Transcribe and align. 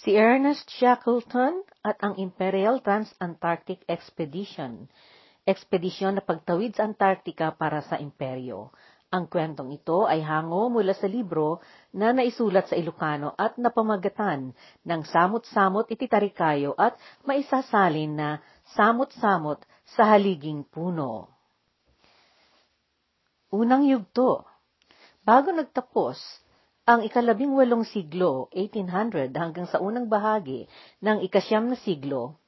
si 0.00 0.16
Ernest 0.16 0.64
Shackleton 0.80 1.60
at 1.84 2.00
ang 2.00 2.16
Imperial 2.16 2.80
Trans-Antarctic 2.80 3.84
Expedition, 3.84 4.88
ekspedisyon 5.44 6.16
na 6.16 6.24
pagtawid 6.24 6.72
sa 6.72 6.88
Antarctica 6.88 7.52
para 7.52 7.84
sa 7.84 8.00
imperyo. 8.00 8.72
Ang 9.10 9.26
kwentong 9.26 9.74
ito 9.74 10.06
ay 10.06 10.22
hango 10.22 10.70
mula 10.70 10.94
sa 10.94 11.10
libro 11.10 11.58
na 11.90 12.14
naisulat 12.14 12.70
sa 12.70 12.78
Ilocano 12.78 13.34
at 13.34 13.58
napamagatan 13.58 14.54
ng 14.86 15.00
Samot-Samot 15.02 15.90
Ititarikayo 15.90 16.78
at 16.78 16.94
maisasalin 17.26 18.14
na 18.14 18.38
Samot-Samot 18.78 19.66
sa 19.84 20.14
Haliging 20.14 20.62
Puno. 20.70 21.26
Unang 23.50 23.82
Yugto 23.82 24.46
Bago 25.26 25.52
nagtapos 25.52 26.16
ang 26.90 27.06
ikalabing 27.06 27.54
walong 27.54 27.86
siglo, 27.86 28.50
1800 28.50 29.30
hanggang 29.30 29.70
sa 29.70 29.78
unang 29.78 30.10
bahagi 30.10 30.66
ng 30.98 31.22
ikasyam 31.22 31.70
na 31.70 31.78
siglo, 31.78 32.42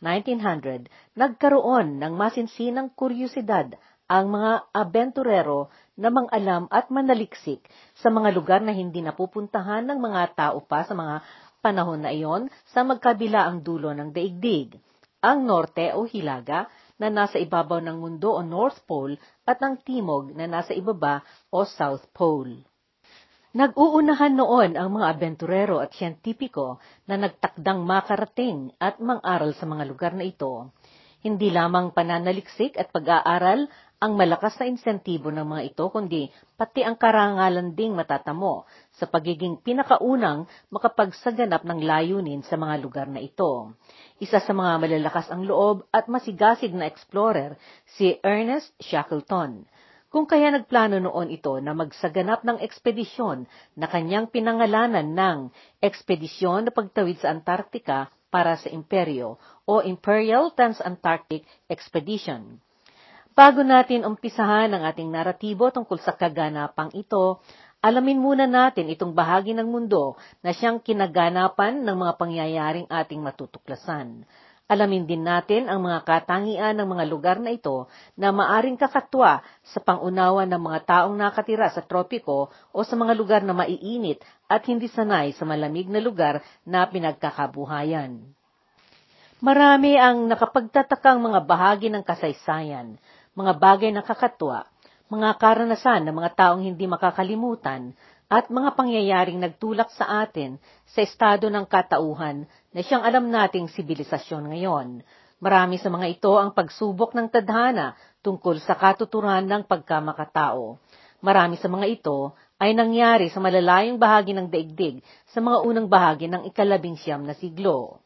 1900, 0.00 0.88
nagkaroon 1.12 2.00
ng 2.00 2.12
masinsinang 2.16 2.88
kuryusidad 2.96 3.76
ang 4.08 4.32
mga 4.32 4.72
abenturero 4.72 5.68
na 6.00 6.08
mang-alam 6.08 6.72
at 6.72 6.88
manaliksik 6.88 7.68
sa 7.92 8.08
mga 8.08 8.32
lugar 8.32 8.64
na 8.64 8.72
hindi 8.72 9.04
napupuntahan 9.04 9.84
ng 9.84 10.00
mga 10.00 10.40
tao 10.40 10.64
pa 10.64 10.88
sa 10.88 10.96
mga 10.96 11.20
panahon 11.60 12.00
na 12.00 12.16
iyon 12.16 12.48
sa 12.72 12.88
magkabila 12.88 13.44
ang 13.44 13.60
dulo 13.60 13.92
ng 13.92 14.08
daigdig. 14.08 14.80
Ang 15.20 15.44
norte 15.44 15.92
o 15.92 16.08
hilaga 16.08 16.64
na 16.96 17.12
nasa 17.12 17.36
ibabaw 17.36 17.84
ng 17.84 18.00
mundo 18.00 18.32
o 18.32 18.40
North 18.40 18.80
Pole 18.88 19.20
at 19.44 19.60
ang 19.60 19.76
timog 19.84 20.32
na 20.32 20.48
nasa 20.48 20.72
ibaba 20.72 21.20
o 21.52 21.68
South 21.68 22.08
Pole. 22.16 22.71
Nag-uunahan 23.52 24.32
noon 24.32 24.80
ang 24.80 24.96
mga 24.96 25.12
abenturero 25.12 25.84
at 25.84 25.92
siyentipiko 25.92 26.80
na 27.04 27.20
nagtakdang 27.20 27.84
makarating 27.84 28.72
at 28.80 28.96
mang-aral 28.96 29.52
sa 29.52 29.68
mga 29.68 29.84
lugar 29.84 30.16
na 30.16 30.24
ito. 30.24 30.72
Hindi 31.20 31.52
lamang 31.52 31.92
pananaliksik 31.92 32.80
at 32.80 32.88
pag-aaral 32.96 33.68
ang 34.00 34.16
malakas 34.16 34.56
na 34.56 34.72
insentibo 34.72 35.28
ng 35.28 35.44
mga 35.44 35.62
ito, 35.68 35.84
kundi 35.92 36.32
pati 36.56 36.80
ang 36.80 36.96
karangalan 36.96 37.76
ding 37.76 37.92
matatamo 37.92 38.64
sa 38.96 39.04
pagiging 39.04 39.60
pinakaunang 39.60 40.48
makapagsaganap 40.72 41.60
ng 41.68 41.84
layunin 41.84 42.40
sa 42.48 42.56
mga 42.56 42.80
lugar 42.80 43.06
na 43.06 43.20
ito. 43.20 43.76
Isa 44.16 44.40
sa 44.40 44.56
mga 44.56 44.80
malalakas 44.80 45.28
ang 45.28 45.44
loob 45.44 45.84
at 45.92 46.08
masigasig 46.08 46.72
na 46.72 46.88
explorer, 46.88 47.60
si 48.00 48.16
Ernest 48.24 48.72
Shackleton. 48.80 49.68
Kung 50.12 50.28
kaya 50.28 50.52
nagplano 50.52 51.00
noon 51.00 51.32
ito 51.32 51.56
na 51.64 51.72
magsaganap 51.72 52.44
ng 52.44 52.60
ekspedisyon 52.60 53.48
na 53.80 53.88
kanyang 53.88 54.28
pinangalanan 54.28 55.08
ng 55.08 55.38
Ekspedisyon 55.80 56.68
na 56.68 56.70
Pagtawid 56.70 57.16
sa 57.16 57.32
Antarctica 57.32 58.12
para 58.28 58.60
sa 58.60 58.68
Imperyo 58.68 59.40
o 59.64 59.80
Imperial 59.80 60.52
Trans-Antarctic 60.52 61.48
Expedition. 61.64 62.60
Bago 63.32 63.64
natin 63.64 64.04
umpisahan 64.04 64.68
ang 64.76 64.84
ating 64.84 65.08
naratibo 65.08 65.72
tungkol 65.72 65.96
sa 65.96 66.12
kaganapang 66.12 66.92
ito, 66.92 67.40
alamin 67.80 68.20
muna 68.20 68.44
natin 68.44 68.92
itong 68.92 69.16
bahagi 69.16 69.56
ng 69.56 69.64
mundo 69.64 70.20
na 70.44 70.52
siyang 70.52 70.84
kinaganapan 70.84 71.80
ng 71.80 71.96
mga 71.96 72.12
pangyayaring 72.20 72.88
ating 72.92 73.24
matutuklasan. 73.24 74.28
Alamin 74.72 75.04
din 75.04 75.20
natin 75.20 75.68
ang 75.68 75.84
mga 75.84 76.00
katangian 76.00 76.72
ng 76.72 76.88
mga 76.88 77.04
lugar 77.04 77.36
na 77.36 77.52
ito 77.52 77.92
na 78.16 78.32
maaring 78.32 78.80
kakatwa 78.80 79.44
sa 79.60 79.78
pangunawa 79.84 80.48
ng 80.48 80.56
mga 80.56 80.80
taong 80.88 81.12
nakatira 81.12 81.68
sa 81.68 81.84
tropiko 81.84 82.48
o 82.72 82.78
sa 82.80 82.96
mga 82.96 83.12
lugar 83.12 83.44
na 83.44 83.52
maiinit 83.52 84.24
at 84.48 84.64
hindi 84.64 84.88
sanay 84.88 85.36
sa 85.36 85.44
malamig 85.44 85.92
na 85.92 86.00
lugar 86.00 86.40
na 86.64 86.88
pinagkakabuhayan. 86.88 88.24
Marami 89.44 90.00
ang 90.00 90.24
nakapagtatakang 90.24 91.20
mga 91.20 91.44
bahagi 91.44 91.92
ng 91.92 92.00
kasaysayan, 92.00 92.96
mga 93.36 93.52
bagay 93.60 93.92
na 93.92 94.00
kakatwa, 94.00 94.64
mga 95.12 95.36
karanasan 95.36 96.08
ng 96.08 96.16
mga 96.16 96.30
taong 96.32 96.64
hindi 96.64 96.88
makakalimutan, 96.88 97.92
at 98.32 98.48
mga 98.48 98.72
pangyayaring 98.72 99.36
nagtulak 99.36 99.92
sa 99.92 100.24
atin 100.24 100.56
sa 100.88 101.04
estado 101.04 101.52
ng 101.52 101.68
katauhan 101.68 102.48
na 102.72 102.80
siyang 102.80 103.04
alam 103.04 103.28
nating 103.28 103.68
sibilisasyon 103.68 104.56
ngayon. 104.56 105.04
Marami 105.36 105.76
sa 105.76 105.92
mga 105.92 106.16
ito 106.16 106.32
ang 106.40 106.56
pagsubok 106.56 107.12
ng 107.12 107.28
tadhana 107.28 107.92
tungkol 108.24 108.56
sa 108.64 108.72
katuturan 108.72 109.44
ng 109.44 109.68
pagkamakatao. 109.68 110.80
Marami 111.20 111.60
sa 111.60 111.68
mga 111.68 111.86
ito 111.92 112.32
ay 112.56 112.72
nangyari 112.72 113.28
sa 113.28 113.36
malalayong 113.36 114.00
bahagi 114.00 114.32
ng 114.32 114.48
daigdig 114.48 115.04
sa 115.28 115.44
mga 115.44 115.68
unang 115.68 115.92
bahagi 115.92 116.24
ng 116.32 116.48
ikalabing 116.48 116.96
siyam 116.96 117.28
na 117.28 117.36
siglo. 117.36 118.00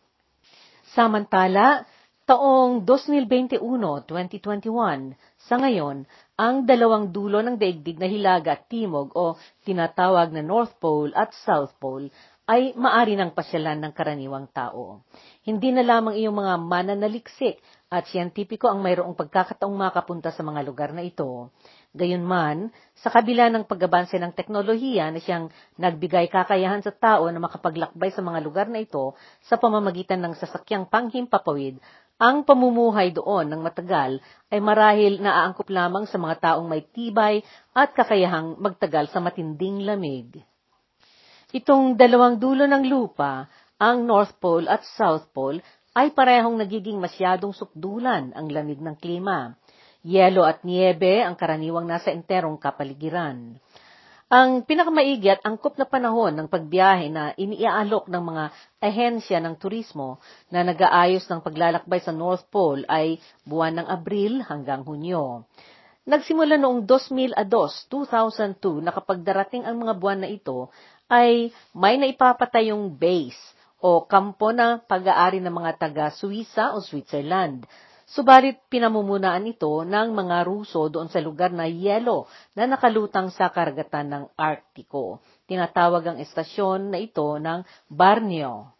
Samantala, 0.90 1.86
taong 2.26 2.82
2021, 2.82 3.62
2021, 3.62 5.14
sa 5.46 5.54
ngayon, 5.62 6.02
ang 6.34 6.66
dalawang 6.66 7.14
dulo 7.14 7.38
ng 7.38 7.54
daigdig 7.54 8.02
na 8.02 8.10
hilaga 8.10 8.58
at 8.58 8.66
timog 8.66 9.14
o 9.14 9.38
tinatawag 9.62 10.34
na 10.34 10.42
North 10.42 10.74
Pole 10.82 11.14
at 11.14 11.30
South 11.46 11.78
Pole 11.78 12.10
ay 12.46 12.78
maari 12.78 13.18
ng 13.18 13.34
pasyalan 13.34 13.82
ng 13.82 13.92
karaniwang 13.94 14.46
tao. 14.54 15.02
Hindi 15.42 15.74
na 15.74 15.82
lamang 15.82 16.14
iyong 16.14 16.34
mga 16.34 16.54
mananaliksik 16.62 17.58
at 17.90 18.06
siyentipiko 18.06 18.70
ang 18.70 18.82
mayroong 18.86 19.18
pagkakataong 19.18 19.74
makapunta 19.74 20.30
sa 20.30 20.46
mga 20.46 20.62
lugar 20.62 20.94
na 20.94 21.02
ito. 21.02 21.50
Gayunman, 21.90 22.70
sa 22.98 23.10
kabila 23.10 23.50
ng 23.50 23.66
pag-abanse 23.66 24.18
ng 24.22 24.30
teknolohiya 24.34 25.10
na 25.10 25.18
siyang 25.18 25.50
nagbigay 25.74 26.30
kakayahan 26.30 26.86
sa 26.86 26.94
tao 26.94 27.26
na 27.30 27.42
makapaglakbay 27.42 28.14
sa 28.14 28.22
mga 28.22 28.38
lugar 28.46 28.66
na 28.70 28.78
ito 28.78 29.18
sa 29.42 29.58
pamamagitan 29.58 30.22
ng 30.22 30.38
sasakyang 30.38 30.86
panghimpapawid, 30.86 31.82
ang 32.16 32.48
pamumuhay 32.48 33.12
doon 33.12 33.52
ng 33.52 33.60
matagal 33.60 34.24
ay 34.48 34.58
marahil 34.60 35.20
naaangkop 35.20 35.68
lamang 35.68 36.08
sa 36.08 36.16
mga 36.16 36.36
taong 36.40 36.64
may 36.64 36.80
tibay 36.80 37.44
at 37.76 37.92
kakayahang 37.92 38.56
magtagal 38.56 39.12
sa 39.12 39.20
matinding 39.20 39.84
lamig. 39.84 40.40
Itong 41.52 42.00
dalawang 42.00 42.40
dulo 42.40 42.64
ng 42.64 42.88
lupa, 42.88 43.46
ang 43.76 44.08
North 44.08 44.40
Pole 44.40 44.64
at 44.64 44.80
South 44.96 45.28
Pole, 45.36 45.60
ay 45.96 46.12
parehong 46.12 46.56
nagiging 46.56 46.96
masyadong 46.96 47.52
sukdulan 47.52 48.32
ang 48.32 48.48
lamig 48.48 48.80
ng 48.80 48.96
klima. 48.96 49.56
Yelo 50.00 50.44
at 50.44 50.64
niebe 50.64 51.20
ang 51.20 51.36
karaniwang 51.36 51.84
nasa 51.84 52.12
enterong 52.12 52.56
kapaligiran. 52.56 53.60
Ang 54.26 54.66
pinakamaigi 54.66 55.30
at 55.30 55.46
angkop 55.46 55.78
na 55.78 55.86
panahon 55.86 56.34
ng 56.34 56.50
pagbiyahe 56.50 57.06
na 57.14 57.30
iniaalok 57.38 58.10
ng 58.10 58.22
mga 58.26 58.44
ahensya 58.82 59.38
ng 59.38 59.54
turismo 59.54 60.18
na 60.50 60.66
nag-aayos 60.66 61.30
ng 61.30 61.38
paglalakbay 61.46 62.02
sa 62.02 62.10
North 62.10 62.42
Pole 62.50 62.82
ay 62.90 63.22
buwan 63.46 63.78
ng 63.78 63.86
Abril 63.86 64.42
hanggang 64.42 64.82
Hunyo. 64.82 65.46
Nagsimula 66.10 66.58
noong 66.58 66.90
2002, 66.90 67.38
2002 67.38 68.82
na 68.82 68.90
kapag 68.90 69.22
darating 69.22 69.62
ang 69.62 69.78
mga 69.78 69.94
buwan 69.94 70.18
na 70.18 70.30
ito, 70.34 70.74
ay 71.06 71.54
may 71.70 71.94
naipapatayong 71.94 72.98
base 72.98 73.38
o 73.78 74.02
kampo 74.10 74.50
na 74.50 74.82
pag-aari 74.82 75.38
ng 75.38 75.54
mga 75.54 75.78
taga 75.78 76.10
Suisa 76.10 76.74
o 76.74 76.82
Switzerland 76.82 77.62
Subalit 78.06 78.62
pinamumulaan 78.70 79.50
ito 79.50 79.82
ng 79.82 80.08
mga 80.14 80.46
Ruso 80.46 80.86
doon 80.86 81.10
sa 81.10 81.18
lugar 81.18 81.50
na 81.50 81.66
yelo 81.66 82.30
na 82.54 82.70
nakalutang 82.70 83.34
sa 83.34 83.50
karagatan 83.50 84.06
ng 84.06 84.24
Arktiko. 84.38 85.18
Tinatawag 85.50 86.14
ang 86.14 86.18
estasyon 86.22 86.94
na 86.94 87.02
ito 87.02 87.26
ng 87.34 87.66
Barnio. 87.90 88.70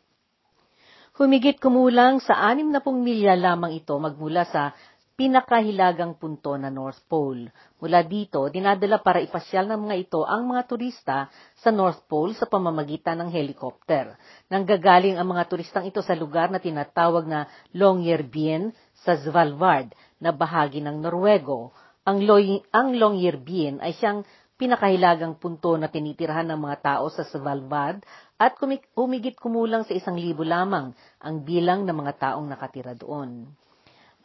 Humigit 1.19 1.59
kumulang 1.59 2.23
sa 2.23 2.39
60 2.39 2.79
milya 2.95 3.35
lamang 3.35 3.75
ito 3.75 3.99
magmula 3.99 4.47
sa 4.47 4.71
pinakahilagang 5.17 6.21
punto 6.21 6.55
na 6.61 6.69
North 6.69 7.01
Pole. 7.09 7.49
Mula 7.81 8.05
dito, 8.05 8.47
dinadala 8.53 9.01
para 9.01 9.25
ipasyal 9.25 9.65
ng 9.65 9.89
mga 9.89 9.97
ito 9.97 10.21
ang 10.29 10.45
mga 10.45 10.63
turista 10.69 11.33
sa 11.57 11.73
North 11.73 12.05
Pole 12.05 12.37
sa 12.37 12.45
pamamagitan 12.45 13.25
ng 13.25 13.33
helicopter. 13.33 14.13
Nanggagaling 14.53 15.17
ang 15.17 15.33
mga 15.33 15.49
turistang 15.49 15.89
ito 15.89 16.05
sa 16.05 16.13
lugar 16.13 16.53
na 16.53 16.61
tinatawag 16.61 17.25
na 17.25 17.49
Longyearbyen 17.73 18.77
sa 19.07 19.15
Svalbard 19.15 19.95
na 20.19 20.35
bahagi 20.35 20.83
ng 20.83 20.99
Norwego. 20.99 21.71
Ang, 22.03 22.27
Loy- 22.27 22.67
ang 22.75 22.99
Longyearbyen 22.99 23.79
ay 23.79 23.95
siyang 23.95 24.27
pinakahilagang 24.59 25.39
punto 25.39 25.79
na 25.79 25.87
tinitirahan 25.87 26.51
ng 26.51 26.59
mga 26.59 26.77
tao 26.83 27.07
sa 27.13 27.23
Svalbard 27.23 28.03
at 28.35 28.59
humigit 28.99 29.39
kumulang 29.39 29.87
sa 29.87 29.95
isang 29.95 30.19
libo 30.19 30.43
lamang 30.43 30.91
ang 31.23 31.47
bilang 31.47 31.87
ng 31.87 31.95
mga 31.95 32.13
taong 32.19 32.51
nakatira 32.51 32.99
doon. 32.99 33.47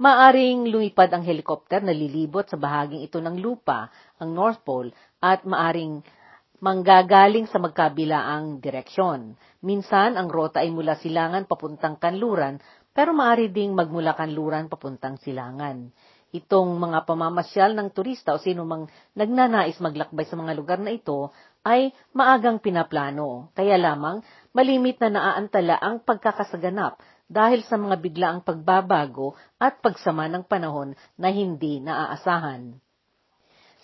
Maaring 0.02 0.66
lumipad 0.72 1.14
ang 1.14 1.22
helikopter 1.22 1.86
na 1.86 1.94
lilibot 1.94 2.50
sa 2.50 2.58
bahaging 2.58 3.06
ito 3.06 3.22
ng 3.22 3.38
lupa, 3.38 3.94
ang 4.18 4.34
North 4.34 4.66
Pole, 4.66 4.90
at 5.22 5.46
maaring 5.46 6.02
manggagaling 6.58 7.46
sa 7.46 7.62
magkabilaang 7.62 8.58
direksyon. 8.62 9.38
Minsan, 9.62 10.18
ang 10.18 10.26
rota 10.30 10.66
ay 10.66 10.74
mula 10.74 10.98
silangan 10.98 11.46
papuntang 11.46 12.02
kanluran, 12.02 12.58
pero 12.92 13.16
maaari 13.16 13.48
ding 13.52 13.72
magmula 13.72 14.16
kanluran 14.16 14.68
papuntang 14.68 15.16
silangan. 15.24 15.92
Itong 16.32 16.80
mga 16.80 17.04
pamamasyal 17.04 17.76
ng 17.76 17.92
turista 17.92 18.32
o 18.32 18.40
sino 18.40 18.64
mang 18.64 18.88
nagnanais 19.20 19.76
maglakbay 19.84 20.24
sa 20.24 20.40
mga 20.40 20.56
lugar 20.56 20.80
na 20.80 20.96
ito, 20.96 21.32
ay 21.68 21.92
maagang 22.16 22.64
pinaplano, 22.64 23.52
kaya 23.52 23.76
lamang 23.76 24.24
malimit 24.56 24.98
na 25.04 25.12
naaantala 25.12 25.76
ang 25.78 26.00
pagkakasaganap 26.02 27.00
dahil 27.32 27.64
sa 27.64 27.80
mga 27.80 27.96
biglaang 28.00 28.42
pagbabago 28.44 29.36
at 29.56 29.80
pagsama 29.80 30.28
ng 30.28 30.44
panahon 30.48 30.96
na 31.16 31.32
hindi 31.32 31.80
naaasahan. 31.84 32.76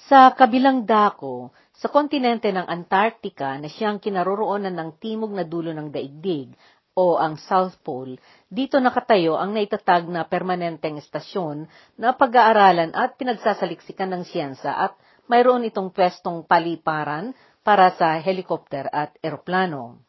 Sa 0.08 0.32
kabilang 0.32 0.88
dako, 0.88 1.52
sa 1.76 1.92
kontinente 1.92 2.48
ng 2.48 2.64
Antarctica 2.64 3.60
na 3.60 3.68
siyang 3.68 4.00
kinaroroonan 4.00 4.72
ng 4.72 4.90
timog 5.04 5.36
na 5.36 5.44
dulo 5.44 5.76
ng 5.76 5.92
daigdig 5.92 6.56
o 6.98 7.22
ang 7.22 7.38
South 7.38 7.78
Pole, 7.86 8.18
dito 8.50 8.82
nakatayo 8.82 9.38
ang 9.38 9.54
naitatag 9.54 10.10
na 10.10 10.26
permanenteng 10.26 10.98
estasyon 10.98 11.70
na 11.94 12.18
pag-aaralan 12.18 12.98
at 12.98 13.22
pinagsasaliksikan 13.22 14.10
ng 14.18 14.24
siyensa 14.26 14.74
at 14.74 14.98
mayroon 15.30 15.62
itong 15.70 15.94
pwestong 15.94 16.50
paliparan 16.50 17.38
para 17.62 17.94
sa 17.94 18.18
helikopter 18.18 18.90
at 18.90 19.14
eroplano. 19.22 20.02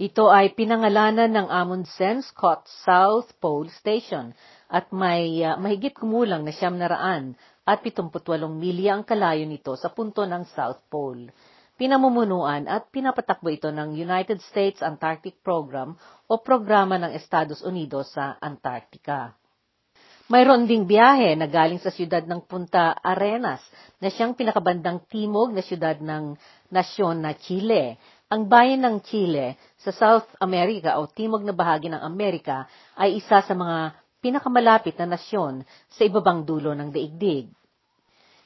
Ito 0.00 0.26
ay 0.32 0.58
pinangalanan 0.58 1.30
ng 1.30 1.46
Amundsen 1.52 2.24
Scott 2.24 2.66
South 2.82 3.30
Pole 3.38 3.70
Station 3.70 4.34
at 4.66 4.90
may 4.90 5.38
uh, 5.44 5.54
mahigit 5.54 5.94
kumulang 5.94 6.42
na 6.42 6.50
siyam 6.50 6.74
na 6.74 6.90
raan 6.90 7.38
at 7.62 7.84
78 7.84 8.26
milya 8.50 8.98
ang 8.98 9.06
kalayo 9.06 9.46
nito 9.46 9.76
sa 9.78 9.94
punto 9.94 10.26
ng 10.26 10.42
South 10.50 10.82
Pole 10.90 11.30
pinamumunuan 11.74 12.70
at 12.70 12.90
pinapatakbo 12.94 13.50
ito 13.50 13.70
ng 13.74 13.98
United 13.98 14.38
States 14.46 14.78
Antarctic 14.78 15.42
Program 15.42 15.98
o 16.30 16.38
programa 16.38 16.98
ng 16.98 17.10
Estados 17.14 17.62
Unidos 17.66 18.14
sa 18.14 18.38
Antarctica. 18.38 19.34
Mayroon 20.24 20.64
ding 20.64 20.88
biyahe 20.88 21.36
na 21.36 21.44
galing 21.44 21.76
sa 21.76 21.92
siyudad 21.92 22.24
ng 22.24 22.48
Punta 22.48 22.96
Arenas 23.04 23.60
na 24.00 24.08
siyang 24.08 24.32
pinakabandang 24.32 25.04
timog 25.04 25.52
na 25.52 25.60
siyudad 25.60 26.00
ng 26.00 26.32
nasyon 26.72 27.20
na 27.20 27.36
Chile. 27.36 28.00
Ang 28.32 28.48
bayan 28.48 28.80
ng 28.88 29.04
Chile 29.04 29.60
sa 29.76 29.92
South 29.92 30.24
America 30.40 30.96
o 30.96 31.04
timog 31.12 31.44
na 31.44 31.52
bahagi 31.52 31.92
ng 31.92 32.00
Amerika 32.00 32.64
ay 32.96 33.20
isa 33.20 33.44
sa 33.44 33.52
mga 33.52 33.92
pinakamalapit 34.24 34.96
na 34.96 35.12
nasyon 35.12 35.60
sa 35.92 36.08
ibabang 36.08 36.40
dulo 36.48 36.72
ng 36.72 36.88
daigdig. 36.88 37.52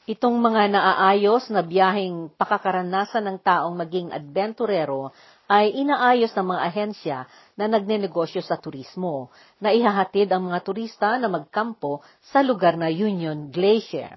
Itong 0.09 0.41
mga 0.41 0.73
naaayos 0.73 1.53
na 1.53 1.61
biyaheng 1.61 2.33
pakakaranasan 2.41 3.29
ng 3.29 3.39
taong 3.45 3.77
maging 3.77 4.09
adventurero 4.09 5.13
ay 5.45 5.77
inaayos 5.77 6.33
ng 6.33 6.49
mga 6.49 6.63
ahensya 6.65 7.19
na 7.61 7.69
nagnenegosyo 7.69 8.41
sa 8.41 8.57
turismo, 8.57 9.29
na 9.61 9.69
ihahatid 9.69 10.33
ang 10.33 10.49
mga 10.49 10.65
turista 10.65 11.21
na 11.21 11.29
magkampo 11.29 12.01
sa 12.25 12.41
lugar 12.41 12.81
na 12.81 12.89
Union 12.89 13.53
Glacier. 13.53 14.17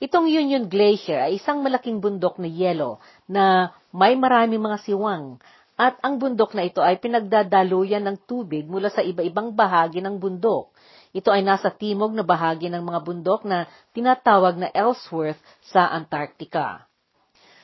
Itong 0.00 0.24
Union 0.24 0.64
Glacier 0.64 1.28
ay 1.28 1.36
isang 1.36 1.60
malaking 1.60 2.00
bundok 2.00 2.40
na 2.40 2.48
yelo 2.48 2.96
na 3.28 3.76
may 3.92 4.16
maraming 4.16 4.64
mga 4.64 4.88
siwang 4.88 5.36
at 5.76 6.00
ang 6.00 6.16
bundok 6.16 6.56
na 6.56 6.64
ito 6.64 6.80
ay 6.80 6.96
pinagdadaluyan 6.96 8.08
ng 8.08 8.24
tubig 8.24 8.64
mula 8.64 8.88
sa 8.88 9.04
iba-ibang 9.04 9.52
bahagi 9.52 10.00
ng 10.00 10.16
bundok 10.16 10.72
ito 11.10 11.34
ay 11.34 11.42
nasa 11.42 11.74
timog 11.74 12.14
na 12.14 12.22
bahagi 12.22 12.70
ng 12.70 12.82
mga 12.82 13.00
bundok 13.02 13.42
na 13.42 13.66
tinatawag 13.90 14.54
na 14.58 14.68
Ellsworth 14.70 15.38
sa 15.66 15.90
Antarctica. 15.90 16.86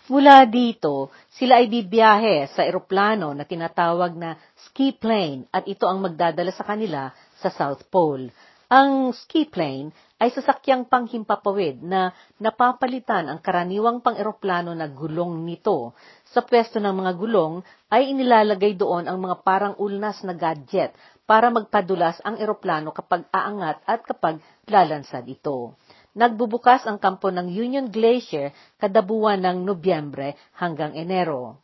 Mula 0.07 0.47
dito, 0.47 1.11
sila 1.35 1.59
ay 1.59 1.67
bibiyahe 1.67 2.47
sa 2.55 2.63
eroplano 2.63 3.35
na 3.35 3.43
tinatawag 3.43 4.15
na 4.15 4.39
ski 4.55 4.95
plane 4.95 5.51
at 5.51 5.67
ito 5.67 5.83
ang 5.91 5.99
magdadala 5.99 6.55
sa 6.55 6.63
kanila 6.63 7.11
sa 7.43 7.51
South 7.51 7.83
Pole. 7.91 8.31
Ang 8.71 9.15
ski 9.15 9.47
plane 9.47 9.95
ay 10.19 10.31
sasakyang 10.35 10.91
panghimpapawid 10.91 11.83
na 11.87 12.11
napapalitan 12.43 13.31
ang 13.31 13.39
karaniwang 13.39 14.03
pang-eroplano 14.03 14.75
na 14.75 14.91
gulong 14.91 15.43
nito. 15.47 15.95
Sa 16.35 16.43
pwesto 16.43 16.83
ng 16.83 16.91
mga 16.91 17.13
gulong 17.15 17.63
ay 17.91 18.11
inilalagay 18.11 18.75
doon 18.75 19.07
ang 19.07 19.19
mga 19.23 19.43
parang 19.47 19.75
ulnas 19.79 20.23
na 20.27 20.35
gadget 20.35 20.95
para 21.27 21.51
magpadulas 21.51 22.23
ang 22.23 22.39
eroplano 22.39 22.95
kapag 22.95 23.27
aangat 23.35 23.83
at 23.85 24.07
kapag 24.07 24.39
lalansad 24.71 25.27
ito. 25.27 25.75
Nagbubukas 26.17 26.87
ang 26.89 26.97
kampo 26.97 27.29
ng 27.29 27.51
Union 27.51 27.91
Glacier 27.93 28.55
kada 28.81 29.05
buwan 29.05 29.43
ng 29.43 29.67
Nobyembre 29.67 30.39
hanggang 30.57 30.97
Enero. 30.97 31.61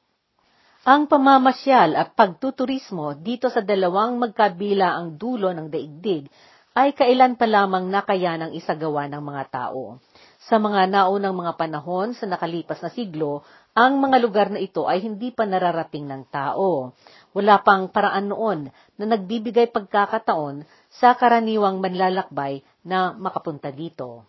Ang 0.83 1.07
pamamasyal 1.07 1.95
at 1.95 2.19
pagtuturismo 2.19 3.15
dito 3.15 3.47
sa 3.47 3.63
dalawang 3.63 4.19
magkabila 4.19 4.99
ang 4.99 5.15
dulo 5.15 5.55
ng 5.55 5.71
daigdig 5.71 6.27
ay 6.73 6.97
kailan 6.97 7.37
pa 7.37 7.45
lamang 7.45 7.93
nakaya 7.93 8.41
ng 8.41 8.57
isagawa 8.57 9.05
ng 9.07 9.23
mga 9.23 9.45
tao. 9.53 10.01
Sa 10.43 10.57
mga 10.59 10.91
naunang 10.91 11.37
mga 11.37 11.55
panahon 11.55 12.17
sa 12.17 12.27
nakalipas 12.27 12.81
na 12.83 12.91
siglo, 12.91 13.45
ang 13.77 14.01
mga 14.01 14.17
lugar 14.19 14.49
na 14.51 14.59
ito 14.59 14.89
ay 14.89 15.05
hindi 15.05 15.31
pa 15.31 15.45
nararating 15.45 16.09
ng 16.09 16.23
tao. 16.33 16.97
Wala 17.33 17.65
pang 17.65 17.89
paraan 17.89 18.29
noon 18.29 18.69
na 19.01 19.05
nagbibigay 19.09 19.73
pagkakataon 19.73 20.69
sa 20.93 21.17
karaniwang 21.17 21.81
manlalakbay 21.81 22.61
na 22.85 23.17
makapunta 23.17 23.73
dito. 23.73 24.29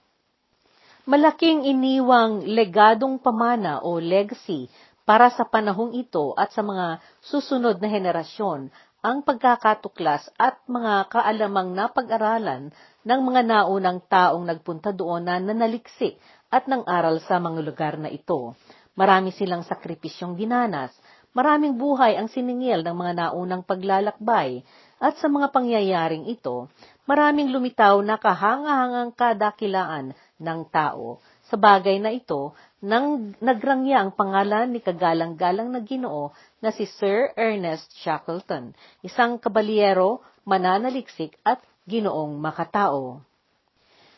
Malaking 1.03 1.67
iniwang 1.67 2.47
legadong 2.47 3.19
pamana 3.19 3.83
o 3.83 3.99
legacy 3.99 4.71
para 5.03 5.27
sa 5.27 5.43
panahong 5.43 5.91
ito 5.99 6.31
at 6.39 6.55
sa 6.55 6.63
mga 6.63 7.03
susunod 7.19 7.83
na 7.83 7.91
henerasyon 7.91 8.71
ang 9.03 9.19
pagkakatuklas 9.19 10.31
at 10.39 10.63
mga 10.63 11.11
kaalamang 11.11 11.75
napag-aralan 11.75 12.71
ng 13.03 13.19
mga 13.19 13.41
naunang 13.43 13.99
taong 14.07 14.47
nagpunta 14.47 14.95
doon 14.95 15.27
na 15.27 15.43
nanaliksik 15.43 16.15
at 16.47 16.71
nang 16.71 16.87
aral 16.87 17.19
sa 17.19 17.35
mga 17.35 17.59
lugar 17.59 17.93
na 17.99 18.07
ito. 18.07 18.55
Marami 18.95 19.35
silang 19.35 19.67
sakripisyong 19.67 20.39
dinanas, 20.39 20.95
Maraming 21.33 21.73
buhay 21.73 22.13
ang 22.13 22.29
siningil 22.29 22.85
ng 22.85 22.93
mga 22.93 23.13
naunang 23.17 23.65
paglalakbay 23.65 24.61
at 25.01 25.17
sa 25.17 25.25
mga 25.25 25.49
pangyayaring 25.49 26.29
ito, 26.29 26.69
maraming 27.09 27.49
lumitaw 27.49 27.97
na 28.05 28.21
kahangahangang 28.21 29.11
kadakilaan 29.17 30.13
ng 30.37 30.59
tao. 30.69 31.17
Sa 31.49 31.57
bagay 31.57 31.97
na 31.97 32.13
ito, 32.13 32.53
nang 32.85 33.33
nagrangya 33.41 34.05
ang 34.05 34.13
pangalan 34.13 34.69
ni 34.69 34.79
kagalang-galang 34.79 35.73
na 35.73 35.81
ginoo 35.81 36.29
na 36.61 36.69
si 36.69 36.85
Sir 36.85 37.33
Ernest 37.33 37.89
Shackleton, 37.97 38.77
isang 39.01 39.41
kabalyero, 39.41 40.21
mananaliksik 40.45 41.33
at 41.41 41.65
ginoong 41.89 42.37
makatao. 42.37 43.25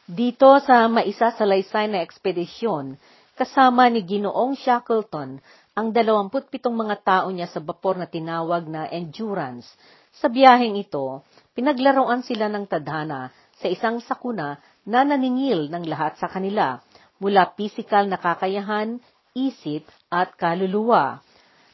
Dito 0.05 0.51
sa 0.61 0.85
maisa 0.85 1.33
sa 1.33 1.45
laysay 1.49 1.89
na 1.89 2.05
ekspedisyon, 2.05 2.99
kasama 3.33 3.89
ni 3.89 4.05
Ginoong 4.05 4.53
Shackleton 4.53 5.41
ang 5.75 5.91
27 5.91 6.71
mga 6.71 7.03
tao 7.03 7.27
niya 7.35 7.51
sa 7.51 7.59
bapor 7.59 7.99
na 7.99 8.07
tinawag 8.07 8.63
na 8.63 8.87
Endurance. 8.87 9.67
Sa 10.15 10.31
biyaheng 10.31 10.79
ito, 10.79 11.19
pinaglaruan 11.51 12.23
sila 12.23 12.47
ng 12.47 12.63
tadhana 12.63 13.27
sa 13.59 13.67
isang 13.67 13.99
sakuna 13.99 14.55
na 14.87 15.03
naningil 15.03 15.67
ng 15.67 15.83
lahat 15.83 16.15
sa 16.15 16.31
kanila, 16.31 16.79
mula 17.19 17.51
pisikal 17.59 18.07
na 18.07 18.15
kakayahan, 18.15 19.03
isip 19.35 19.83
at 20.07 20.31
kaluluwa. 20.39 21.19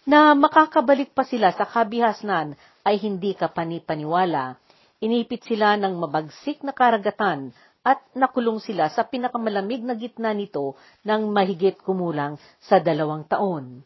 Na 0.09 0.33
makakabalik 0.33 1.13
pa 1.13 1.21
sila 1.21 1.53
sa 1.53 1.69
kabihasnan 1.69 2.57
ay 2.81 2.97
hindi 2.97 3.37
ka 3.37 3.53
panipaniwala. 3.53 4.57
Inipit 4.97 5.45
sila 5.45 5.77
ng 5.77 5.93
mabagsik 6.01 6.65
na 6.65 6.73
karagatan 6.73 7.53
at 7.85 8.01
nakulong 8.17 8.57
sila 8.57 8.89
sa 8.89 9.05
pinakamalamig 9.05 9.85
na 9.85 9.93
gitna 9.93 10.33
nito 10.33 10.73
ng 11.05 11.29
mahigit 11.29 11.77
kumulang 11.85 12.41
sa 12.57 12.81
dalawang 12.81 13.29
taon. 13.29 13.85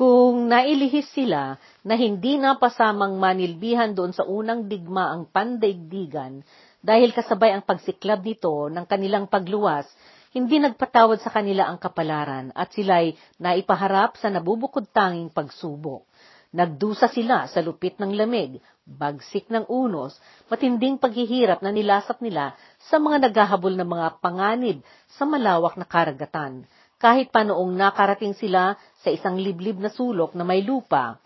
Kung 0.00 0.48
nailihis 0.48 1.12
sila 1.12 1.60
na 1.84 1.92
hindi 1.92 2.40
napasamang 2.40 3.20
manilbihan 3.20 3.92
doon 3.92 4.16
sa 4.16 4.24
unang 4.24 4.64
digma 4.64 5.12
ang 5.12 5.28
pandaigdigan 5.28 6.40
dahil 6.80 7.12
kasabay 7.12 7.52
ang 7.52 7.60
pagsiklab 7.60 8.24
nito 8.24 8.72
ng 8.72 8.88
kanilang 8.88 9.28
pagluwas, 9.28 9.84
hindi 10.32 10.56
nagpatawad 10.56 11.20
sa 11.20 11.28
kanila 11.28 11.68
ang 11.68 11.76
kapalaran 11.76 12.48
at 12.56 12.72
sila'y 12.72 13.12
naipaharap 13.44 14.16
sa 14.16 14.32
nabubukod 14.32 14.88
tanging 14.88 15.28
pagsubok. 15.28 16.08
Nagdusa 16.56 17.12
sila 17.12 17.44
sa 17.44 17.60
lupit 17.60 18.00
ng 18.00 18.16
lamig, 18.16 18.56
bagsik 18.88 19.52
ng 19.52 19.68
unos, 19.68 20.16
matinding 20.48 20.96
paghihirap 20.96 21.60
na 21.60 21.76
nilasak 21.76 22.24
nila 22.24 22.56
sa 22.88 22.96
mga 22.96 23.28
naghahabol 23.28 23.76
ng 23.76 23.84
mga 23.84 24.08
panganib 24.24 24.80
sa 25.12 25.28
malawak 25.28 25.76
na 25.76 25.84
karagatan 25.84 26.64
kahit 27.00 27.32
pa 27.32 27.40
noong 27.42 27.72
nakarating 27.72 28.36
sila 28.36 28.76
sa 29.00 29.08
isang 29.08 29.40
liblib 29.40 29.80
na 29.80 29.88
sulok 29.88 30.36
na 30.36 30.44
may 30.44 30.60
lupa, 30.60 31.16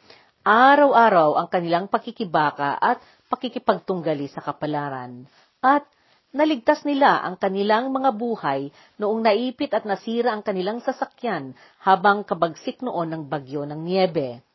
araw-araw 0.46 1.34
ang 1.34 1.50
kanilang 1.50 1.90
pakikibaka 1.90 2.78
at 2.78 3.02
pakikipagtunggali 3.26 4.30
sa 4.30 4.38
kapalaran. 4.38 5.26
At 5.58 5.82
naligtas 6.30 6.86
nila 6.86 7.26
ang 7.26 7.34
kanilang 7.42 7.90
mga 7.90 8.14
buhay 8.14 8.70
noong 9.02 9.26
naipit 9.26 9.74
at 9.74 9.82
nasira 9.82 10.30
ang 10.30 10.46
kanilang 10.46 10.78
sasakyan 10.78 11.58
habang 11.82 12.22
kabagsik 12.22 12.78
noon 12.78 13.10
ng 13.10 13.22
bagyo 13.26 13.66
ng 13.66 13.80
niebe. 13.82 14.46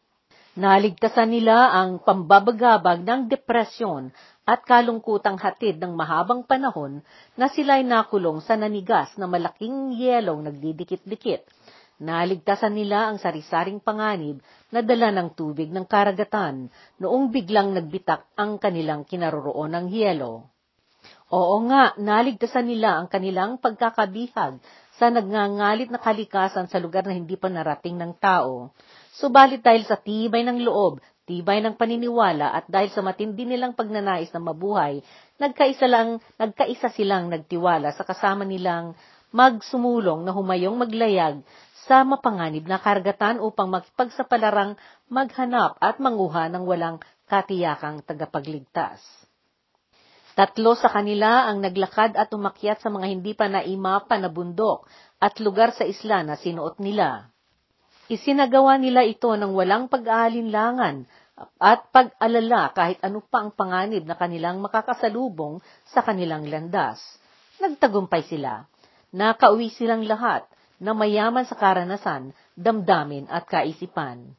Naligtasan 0.56 1.36
nila 1.36 1.72
ang 1.76 2.00
pambabagabag 2.00 3.04
ng 3.04 3.28
depresyon 3.28 4.12
at 4.50 4.66
kalungkutang 4.66 5.38
hatid 5.38 5.78
ng 5.78 5.94
mahabang 5.94 6.42
panahon 6.42 7.06
na 7.38 7.54
sila'y 7.54 7.86
nakulong 7.86 8.42
sa 8.42 8.58
nanigas 8.58 9.14
na 9.22 9.30
malaking 9.30 9.94
yelong 9.94 10.42
nagdidikit-dikit. 10.50 11.46
naligtasan 12.00 12.80
nila 12.80 13.12
ang 13.12 13.20
sarisaring 13.20 13.84
panganib 13.84 14.40
na 14.74 14.80
dala 14.80 15.12
ng 15.14 15.36
tubig 15.36 15.70
ng 15.70 15.84
karagatan 15.84 16.72
noong 16.98 17.30
biglang 17.30 17.76
nagbitak 17.76 18.26
ang 18.40 18.58
kanilang 18.58 19.06
kinaroroon 19.06 19.70
ng 19.76 19.86
hielo. 19.92 20.48
Oo 21.30 21.62
nga, 21.70 21.94
naligtasan 22.00 22.66
nila 22.72 22.98
ang 22.98 23.12
kanilang 23.12 23.62
pagkakabihag 23.62 24.58
sa 24.98 25.06
nagngangalit 25.14 25.94
na 25.94 26.02
kalikasan 26.02 26.66
sa 26.72 26.82
lugar 26.82 27.06
na 27.06 27.14
hindi 27.14 27.38
pa 27.38 27.52
narating 27.52 28.00
ng 28.00 28.18
tao. 28.18 28.74
Subalit 29.14 29.62
dahil 29.62 29.86
sa 29.86 30.00
tibay 30.00 30.42
ng 30.42 30.64
loob, 30.66 31.04
tibay 31.30 31.62
ng 31.62 31.78
paniniwala 31.78 32.50
at 32.50 32.66
dahil 32.66 32.90
sa 32.90 33.06
matindi 33.06 33.46
nilang 33.46 33.78
pagnanais 33.78 34.34
na 34.34 34.42
mabuhay, 34.42 35.06
nagkaisa 35.38 35.86
lang, 35.86 36.18
nagkaisa 36.42 36.90
silang 36.90 37.30
nagtiwala 37.30 37.94
sa 37.94 38.02
kasama 38.02 38.42
nilang 38.42 38.98
magsumulong 39.30 40.26
na 40.26 40.34
humayong 40.34 40.74
maglayag 40.74 41.46
sa 41.86 42.02
mapanganib 42.02 42.66
na 42.66 42.82
karagatan 42.82 43.38
upang 43.38 43.70
makipagsapalarang 43.70 44.74
maghanap 45.06 45.78
at 45.78 46.02
manguha 46.02 46.50
ng 46.50 46.66
walang 46.66 46.98
katiyakang 47.30 48.02
tagapagligtas. 48.02 49.02
Tatlo 50.34 50.74
sa 50.74 50.90
kanila 50.90 51.46
ang 51.52 51.62
naglakad 51.62 52.18
at 52.18 52.34
umakyat 52.34 52.82
sa 52.82 52.90
mga 52.90 53.06
hindi 53.12 53.38
pa 53.38 53.52
naimapa 53.52 54.18
na 54.18 54.32
bundok 54.34 54.88
at 55.20 55.38
lugar 55.44 55.76
sa 55.76 55.86
isla 55.86 56.26
na 56.26 56.40
sinuot 56.40 56.80
nila. 56.82 57.30
Isinagawa 58.10 58.82
nila 58.82 59.06
ito 59.06 59.30
ng 59.30 59.54
walang 59.54 59.86
pag-aalinlangan 59.86 61.06
at 61.60 61.88
pag-alala 61.94 62.76
kahit 62.76 63.00
ano 63.04 63.24
pa 63.24 63.44
ang 63.44 63.56
panganib 63.56 64.04
na 64.04 64.20
kanilang 64.20 64.60
makakasalubong 64.60 65.64
sa 65.88 66.04
kanilang 66.04 66.48
landas. 66.48 67.00
Nagtagumpay 67.60 68.28
sila 68.28 68.68
nakauwi 69.10 69.74
silang 69.74 70.06
lahat 70.06 70.46
na 70.80 70.96
mayaman 70.96 71.44
sa 71.44 71.58
karanasan, 71.58 72.32
damdamin 72.56 73.28
at 73.28 73.50
kaisipan. 73.50 74.32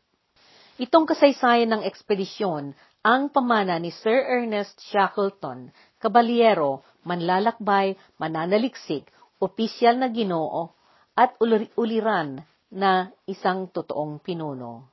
Itong 0.81 1.05
kasaysayan 1.05 1.69
ng 1.77 1.83
ekspedisyon 1.85 2.73
ang 3.05 3.29
pamana 3.29 3.77
ni 3.77 3.93
Sir 3.93 4.25
Ernest 4.25 4.81
Shackleton, 4.89 5.73
kabalyero, 6.01 6.81
manlalakbay, 7.05 7.97
mananaliksik, 8.17 9.05
opisyal 9.41 10.01
na 10.01 10.09
ginoo, 10.09 10.73
at 11.17 11.37
uliran 11.77 12.41
na 12.73 13.13
isang 13.29 13.69
totoong 13.69 14.25
pinuno. 14.25 14.89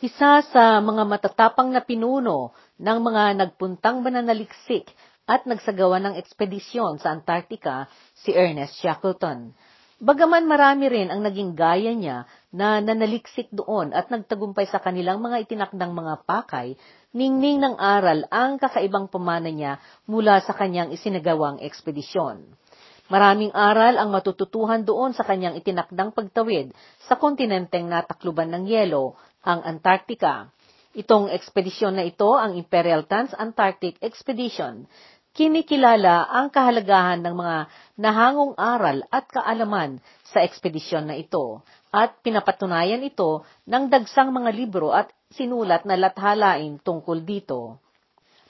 Isa 0.00 0.40
sa 0.48 0.80
mga 0.80 1.04
matatapang 1.04 1.68
na 1.68 1.84
pinuno 1.84 2.56
ng 2.80 2.98
mga 3.04 3.36
nagpuntang 3.36 4.00
mananaliksik 4.00 4.88
at 5.28 5.44
nagsagawa 5.44 6.00
ng 6.00 6.16
ekspedisyon 6.16 6.96
sa 6.96 7.12
Antarctica 7.12 7.84
si 8.16 8.32
Ernest 8.32 8.80
Shackleton. 8.80 9.52
Bagaman 10.00 10.48
marami 10.48 10.88
rin 10.88 11.12
ang 11.12 11.20
naging 11.20 11.52
gaya 11.52 11.92
niya 11.92 12.24
na 12.48 12.80
nanaliksik 12.80 13.52
doon 13.52 13.92
at 13.92 14.08
nagtagumpay 14.08 14.72
sa 14.72 14.80
kanilang 14.80 15.20
mga 15.20 15.44
itinakdang 15.44 15.92
mga 15.92 16.24
pakay, 16.24 16.80
ningning 17.12 17.60
ng 17.60 17.76
aral 17.76 18.24
ang 18.32 18.56
kakaibang 18.56 19.04
pamana 19.04 19.52
niya 19.52 19.84
mula 20.08 20.40
sa 20.40 20.56
kanyang 20.56 20.96
isinagawang 20.96 21.60
ekspedisyon. 21.60 22.48
Maraming 23.10 23.50
aral 23.52 23.98
ang 24.00 24.14
matututuhan 24.14 24.86
doon 24.86 25.12
sa 25.12 25.26
kanyang 25.26 25.58
itinakdang 25.58 26.14
pagtawid 26.14 26.70
sa 27.04 27.18
kontinenteng 27.18 27.90
natakluban 27.90 28.48
ng 28.54 28.64
yelo, 28.70 29.18
ang 29.44 29.64
Antarctica. 29.64 30.48
Itong 30.92 31.30
ekspedisyon 31.30 31.96
na 31.96 32.04
ito 32.04 32.34
ang 32.34 32.58
Imperial 32.58 33.06
Trans-Antarctic 33.06 34.02
Expedition 34.02 34.90
kinikilala 35.30 36.26
ang 36.26 36.50
kahalagahan 36.50 37.22
ng 37.22 37.34
mga 37.38 37.56
nahangong 38.02 38.54
aral 38.58 39.06
at 39.14 39.30
kaalaman 39.30 40.02
sa 40.26 40.42
ekspedisyon 40.42 41.06
na 41.06 41.14
ito 41.14 41.62
at 41.94 42.18
pinapatunayan 42.22 43.02
ito 43.02 43.46
ng 43.66 43.86
dagsang 43.90 44.34
mga 44.34 44.50
libro 44.50 44.90
at 44.90 45.10
sinulat 45.30 45.86
na 45.86 45.94
lathalain 45.94 46.82
tungkol 46.82 47.22
dito. 47.22 47.78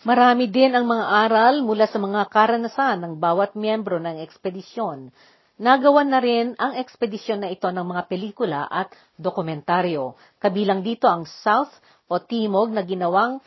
Marami 0.09 0.49
din 0.49 0.73
ang 0.73 0.88
mga 0.88 1.28
aral 1.28 1.61
mula 1.61 1.85
sa 1.85 2.00
mga 2.00 2.25
karanasan 2.32 3.04
ng 3.04 3.14
bawat 3.20 3.52
miyembro 3.52 4.00
ng 4.00 4.25
ekspedisyon. 4.25 5.12
Nagawan 5.60 6.08
na 6.08 6.24
rin 6.24 6.56
ang 6.56 6.72
ekspedisyon 6.72 7.44
na 7.44 7.52
ito 7.52 7.68
ng 7.68 7.84
mga 7.84 8.08
pelikula 8.08 8.64
at 8.64 8.88
dokumentaryo, 9.20 10.16
kabilang 10.40 10.80
dito 10.80 11.04
ang 11.04 11.28
South 11.28 11.70
o 12.08 12.16
Timog 12.16 12.72
na 12.72 12.80
ginawang 12.80 13.44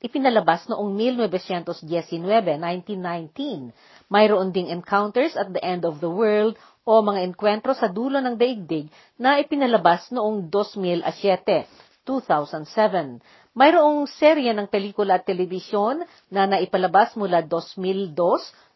ipinalabas 0.00 0.64
noong 0.72 0.96
1919, 0.96 2.24
1919. 2.24 3.72
Mayroon 4.08 4.48
ding 4.50 4.72
Encounters 4.72 5.36
at 5.36 5.52
the 5.52 5.60
End 5.60 5.84
of 5.84 6.00
the 6.00 6.08
World 6.08 6.56
o 6.88 7.04
mga 7.04 7.20
enkwentro 7.28 7.76
sa 7.76 7.92
dulo 7.92 8.18
ng 8.18 8.34
daigdig 8.34 8.88
na 9.20 9.36
ipinalabas 9.38 10.08
noong 10.08 10.48
2007, 10.48 11.68
2007. 12.08 13.20
Mayroong 13.50 14.06
serye 14.06 14.54
ng 14.54 14.70
pelikula 14.70 15.18
at 15.18 15.26
telebisyon 15.26 16.06
na 16.30 16.46
naipalabas 16.46 17.18
mula 17.18 17.42
2002, 17.42 18.14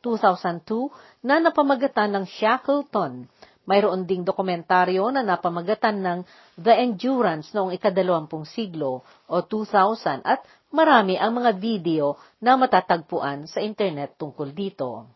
2002 0.02 1.22
na 1.22 1.38
napamagatan 1.38 2.10
ng 2.10 2.24
Shackleton. 2.26 3.30
Mayroon 3.64 4.04
ding 4.04 4.26
dokumentaryo 4.26 5.14
na 5.14 5.22
napamagatan 5.22 6.02
ng 6.02 6.18
The 6.58 6.74
Endurance 6.84 7.54
noong 7.54 7.72
ikadalawampung 7.78 8.44
siglo 8.44 9.06
o 9.30 9.36
2000 9.40 10.26
at 10.26 10.42
marami 10.74 11.16
ang 11.16 11.38
mga 11.38 11.54
video 11.56 12.18
na 12.42 12.58
matatagpuan 12.58 13.46
sa 13.46 13.62
internet 13.62 14.18
tungkol 14.18 14.52
dito. 14.52 15.06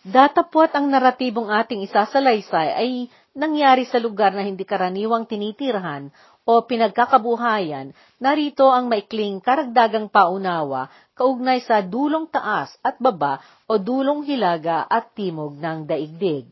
Datapwat 0.00 0.72
ang 0.72 0.88
naratibong 0.88 1.52
ating 1.52 1.84
isasalaysay 1.84 2.68
ay 2.72 2.90
nangyari 3.36 3.84
sa 3.84 4.00
lugar 4.00 4.32
na 4.32 4.40
hindi 4.40 4.64
karaniwang 4.64 5.28
tinitirahan 5.28 6.08
o 6.48 6.64
pinagkakabuhayan, 6.64 7.92
narito 8.16 8.68
ang 8.72 8.88
maikling 8.88 9.38
karagdagang 9.44 10.08
paunawa 10.08 10.88
kaugnay 11.12 11.60
sa 11.60 11.84
dulong 11.84 12.32
taas 12.32 12.72
at 12.80 12.96
baba 12.96 13.44
o 13.68 13.76
dulong 13.76 14.24
hilaga 14.24 14.88
at 14.88 15.12
timog 15.12 15.60
ng 15.60 15.84
daigdig. 15.84 16.48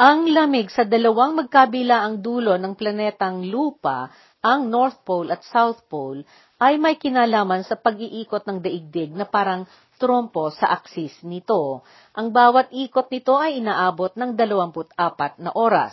Ang 0.00 0.32
lamig 0.32 0.72
sa 0.72 0.88
dalawang 0.88 1.36
magkabila 1.36 2.00
ang 2.00 2.24
dulo 2.24 2.56
ng 2.56 2.72
planetang 2.72 3.44
lupa, 3.52 4.08
ang 4.40 4.72
North 4.72 5.04
Pole 5.04 5.28
at 5.28 5.44
South 5.44 5.84
Pole, 5.92 6.24
ay 6.56 6.80
may 6.80 6.96
kinalaman 6.96 7.60
sa 7.68 7.76
pag-iikot 7.76 8.48
ng 8.48 8.64
daigdig 8.64 9.12
na 9.12 9.28
parang 9.28 9.68
trompo 10.00 10.48
sa 10.48 10.72
aksis 10.72 11.20
nito. 11.20 11.84
Ang 12.16 12.32
bawat 12.32 12.72
ikot 12.72 13.12
nito 13.12 13.36
ay 13.36 13.60
inaabot 13.60 14.16
ng 14.16 14.32
24 14.32 15.36
na 15.36 15.52
oras. 15.52 15.92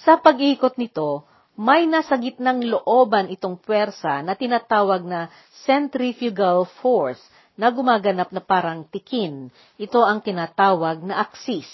Sa 0.00 0.16
pag-ikot 0.16 0.80
nito, 0.80 1.28
may 1.56 1.88
nasa 1.88 2.20
gitnang 2.20 2.60
looban 2.68 3.32
itong 3.32 3.56
puwersa 3.56 4.20
na 4.20 4.36
tinatawag 4.36 5.08
na 5.08 5.32
centrifugal 5.64 6.68
force 6.84 7.20
na 7.56 7.72
gumaganap 7.72 8.28
na 8.28 8.44
parang 8.44 8.84
tikin. 8.84 9.48
Ito 9.80 10.04
ang 10.04 10.20
tinatawag 10.20 11.00
na 11.00 11.24
aksis. 11.24 11.66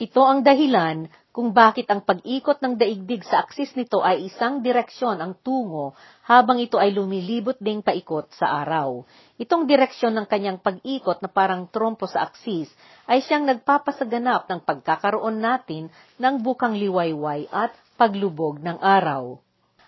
Ito 0.00 0.24
ang 0.24 0.40
dahilan 0.40 1.06
kung 1.34 1.52
bakit 1.52 1.86
ang 1.92 2.00
pag-ikot 2.00 2.64
ng 2.64 2.80
daigdig 2.80 3.26
sa 3.28 3.44
aksis 3.44 3.76
nito 3.76 4.00
ay 4.00 4.24
isang 4.26 4.64
direksyon 4.64 5.20
ang 5.20 5.36
tungo 5.44 5.92
habang 6.24 6.56
ito 6.62 6.80
ay 6.80 6.94
lumilibot 6.96 7.60
ding 7.60 7.84
paikot 7.84 8.32
sa 8.32 8.64
araw. 8.64 9.04
Itong 9.36 9.68
direksyon 9.68 10.16
ng 10.16 10.26
kanyang 10.30 10.58
pag-ikot 10.64 11.20
na 11.20 11.28
parang 11.28 11.68
trompo 11.68 12.08
sa 12.08 12.24
aksis 12.24 12.72
ay 13.04 13.20
siyang 13.20 13.44
nagpapasaganap 13.44 14.48
ng 14.48 14.64
pagkakaroon 14.64 15.44
natin 15.44 15.92
ng 16.16 16.34
bukang 16.40 16.78
liwayway 16.80 17.44
at 17.52 17.74
paglubog 18.04 18.60
ng 18.60 18.76
araw. 18.84 19.40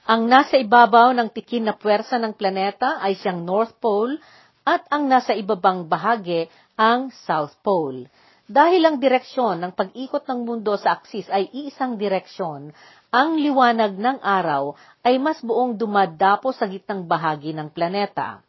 Ang 0.09 0.33
nasa 0.33 0.57
ibabaw 0.57 1.13
ng 1.13 1.29
tikin 1.37 1.69
na 1.69 1.77
puwersa 1.77 2.17
ng 2.17 2.33
planeta 2.33 2.97
ay 3.05 3.13
siyang 3.21 3.45
North 3.45 3.77
Pole 3.77 4.17
at 4.65 4.89
ang 4.89 5.05
nasa 5.05 5.37
ibabang 5.37 5.85
bahagi 5.85 6.49
ang 6.81 7.13
South 7.29 7.53
Pole. 7.61 8.09
Dahil 8.49 8.89
ang 8.89 8.97
direksyon 8.97 9.61
ng 9.61 9.77
pag-ikot 9.77 10.25
ng 10.25 10.49
mundo 10.49 10.81
sa 10.81 10.97
aksis 10.97 11.29
ay 11.29 11.51
iisang 11.53 12.01
direksyon, 12.01 12.73
ang 13.13 13.37
liwanag 13.37 13.99
ng 13.99 14.25
araw 14.25 14.73
ay 15.05 15.21
mas 15.21 15.43
buong 15.45 15.77
dumadapo 15.77 16.57
sa 16.57 16.65
gitnang 16.65 17.05
bahagi 17.05 17.53
ng 17.53 17.69
planeta. 17.69 18.41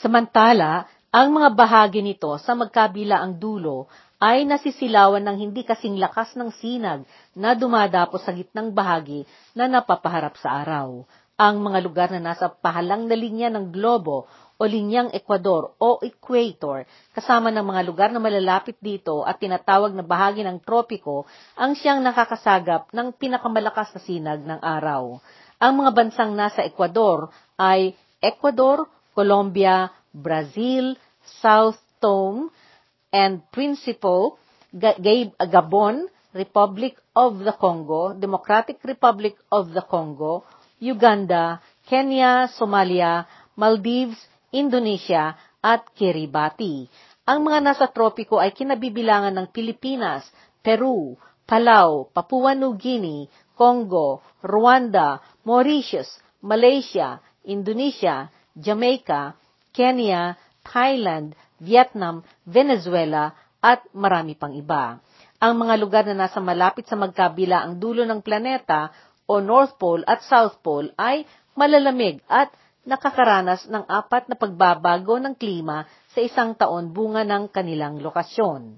Samantala, 0.00 0.88
ang 1.12 1.28
mga 1.34 1.52
bahagi 1.52 2.00
nito 2.00 2.32
sa 2.40 2.56
magkabila 2.56 3.20
ang 3.20 3.36
dulo 3.36 3.84
ay 4.24 4.48
nasisilawan 4.48 5.20
ng 5.20 5.36
hindi 5.36 5.68
kasing 5.68 6.00
lakas 6.00 6.32
ng 6.32 6.48
sinag 6.56 7.04
na 7.36 7.52
dumadapo 7.52 8.16
sa 8.16 8.32
gitnang 8.32 8.72
bahagi 8.72 9.28
na 9.52 9.68
napapaharap 9.68 10.40
sa 10.40 10.64
araw. 10.64 11.04
Ang 11.36 11.60
mga 11.60 11.78
lugar 11.84 12.08
na 12.08 12.32
nasa 12.32 12.48
pahalang 12.48 13.04
na 13.04 13.12
linya 13.12 13.52
ng 13.52 13.68
globo 13.68 14.24
o 14.56 14.62
linyang 14.64 15.12
Ecuador 15.12 15.76
o 15.76 16.00
equator, 16.00 16.88
kasama 17.12 17.52
ng 17.52 17.68
mga 17.68 17.82
lugar 17.84 18.08
na 18.16 18.22
malalapit 18.22 18.80
dito 18.80 19.28
at 19.28 19.36
tinatawag 19.36 19.92
na 19.92 20.00
bahagi 20.00 20.40
ng 20.40 20.56
tropiko, 20.64 21.28
ang 21.52 21.76
siyang 21.76 22.00
nakakasagap 22.00 22.96
ng 22.96 23.12
pinakamalakas 23.20 23.92
na 23.92 24.00
sinag 24.00 24.40
ng 24.40 24.60
araw. 24.62 25.20
Ang 25.60 25.84
mga 25.84 25.90
bansang 25.92 26.32
nasa 26.32 26.64
Ecuador 26.64 27.28
ay 27.60 27.92
Ecuador, 28.24 28.88
Colombia, 29.12 29.92
Brazil, 30.16 30.96
South 31.44 31.76
Tome 32.00 32.48
and 33.14 33.46
Principe, 33.54 34.34
Gabon, 34.74 36.10
Republic 36.34 36.98
of 37.14 37.38
the 37.46 37.54
Congo, 37.54 38.10
Democratic 38.18 38.82
Republic 38.82 39.38
of 39.54 39.70
the 39.70 39.86
Congo, 39.86 40.42
Uganda, 40.82 41.62
Kenya, 41.86 42.50
Somalia, 42.58 43.22
Maldives, 43.54 44.18
Indonesia, 44.50 45.38
at 45.62 45.86
Kiribati. 45.94 46.90
Ang 47.24 47.48
mga 47.48 47.62
nasa 47.62 47.86
tropiko 47.88 48.36
ay 48.42 48.52
kinabibilangan 48.52 49.32
ng 49.32 49.46
Pilipinas, 49.54 50.26
Peru, 50.60 51.14
Palau, 51.46 52.10
Papua 52.10 52.52
New 52.52 52.74
Guinea, 52.76 53.30
Congo, 53.54 54.20
Rwanda, 54.42 55.22
Mauritius, 55.46 56.20
Malaysia, 56.44 57.22
Indonesia, 57.46 58.28
Jamaica, 58.52 59.38
Kenya, 59.72 60.36
Thailand, 60.60 61.32
Vietnam, 61.62 62.24
Venezuela, 62.46 63.34
at 63.64 63.80
marami 63.96 64.36
pang 64.36 64.52
iba. 64.52 65.00
Ang 65.40 65.64
mga 65.64 65.74
lugar 65.80 66.04
na 66.04 66.28
nasa 66.28 66.40
malapit 66.40 66.84
sa 66.84 67.00
magkabila 67.00 67.64
ang 67.64 67.80
dulo 67.80 68.04
ng 68.04 68.20
planeta 68.20 68.92
o 69.24 69.40
North 69.40 69.80
Pole 69.80 70.04
at 70.04 70.20
South 70.24 70.60
Pole 70.60 70.92
ay 71.00 71.24
malalamig 71.56 72.20
at 72.28 72.52
nakakaranas 72.84 73.64
ng 73.72 73.88
apat 73.88 74.28
na 74.28 74.36
pagbabago 74.36 75.16
ng 75.16 75.32
klima 75.32 75.88
sa 76.12 76.20
isang 76.20 76.52
taon 76.52 76.92
bunga 76.92 77.24
ng 77.24 77.48
kanilang 77.48 77.98
lokasyon. 78.04 78.76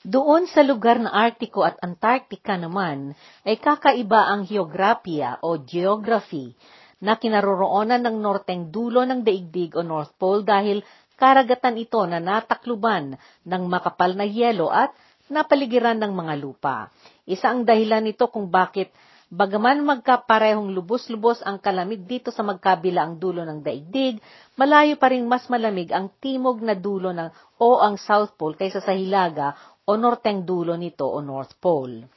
Doon 0.00 0.48
sa 0.48 0.64
lugar 0.64 0.96
na 0.96 1.12
Artiko 1.12 1.60
at 1.60 1.76
Antarctica 1.84 2.56
naman 2.56 3.12
ay 3.44 3.60
kakaiba 3.60 4.32
ang 4.32 4.48
geografiya 4.48 5.36
o 5.44 5.60
geography 5.60 6.56
na 7.04 7.20
kinaroroonan 7.20 8.00
ng 8.00 8.16
norteng 8.16 8.72
dulo 8.72 9.04
ng 9.04 9.20
daigdig 9.20 9.76
o 9.76 9.84
North 9.84 10.16
Pole 10.16 10.40
dahil 10.40 10.80
karagatan 11.20 11.76
ito 11.76 12.00
na 12.08 12.16
natakluban 12.16 13.20
ng 13.44 13.62
makapal 13.68 14.16
na 14.16 14.24
yelo 14.24 14.72
at 14.72 14.96
napaligiran 15.28 16.00
ng 16.00 16.16
mga 16.16 16.34
lupa. 16.40 16.88
Isa 17.28 17.52
ang 17.52 17.68
dahilan 17.68 18.00
nito 18.00 18.32
kung 18.32 18.48
bakit 18.48 18.88
bagaman 19.30 19.86
magkaparehong 19.86 20.74
lubos-lubos 20.74 21.38
ang 21.46 21.62
kalamig 21.62 22.02
dito 22.02 22.34
sa 22.34 22.42
magkabilaang 22.42 23.20
dulo 23.20 23.46
ng 23.46 23.62
daigdig, 23.62 24.18
malayo 24.58 24.98
pa 24.98 25.14
rin 25.14 25.28
mas 25.28 25.46
malamig 25.46 25.92
ang 25.94 26.10
timog 26.18 26.58
na 26.64 26.74
dulo 26.74 27.14
ng 27.14 27.30
o 27.62 27.78
ang 27.78 27.94
South 27.94 28.34
Pole 28.34 28.58
kaysa 28.58 28.82
sa 28.82 28.90
hilaga 28.90 29.54
o 29.86 29.94
norteng 29.94 30.42
dulo 30.42 30.74
nito 30.74 31.06
o 31.06 31.22
North 31.22 31.54
Pole. 31.62 32.10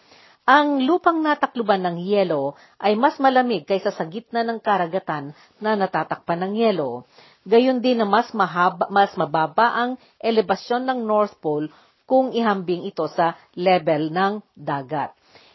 Ang 0.43 0.83
lupang 0.83 1.23
natakluban 1.23 1.87
ng 1.87 2.03
yelo 2.03 2.59
ay 2.75 2.99
mas 2.99 3.15
malamig 3.15 3.63
kaysa 3.63 3.95
sa 3.95 4.03
gitna 4.11 4.43
ng 4.43 4.59
karagatan 4.59 5.31
na 5.63 5.71
natatakpan 5.79 6.43
ng 6.43 6.53
yelo. 6.59 7.07
Gayon 7.43 7.83
din 7.83 7.99
na 7.99 8.07
mas, 8.07 8.31
mahaba, 8.31 8.87
mas 8.87 9.11
mababa 9.19 9.75
ang 9.75 9.91
elevasyon 10.23 10.87
ng 10.87 10.99
North 11.03 11.35
Pole 11.43 11.67
kung 12.07 12.31
ihambing 12.31 12.87
ito 12.87 13.07
sa 13.11 13.35
level 13.55 14.11
ng 14.11 14.39
dagat. 14.55 15.11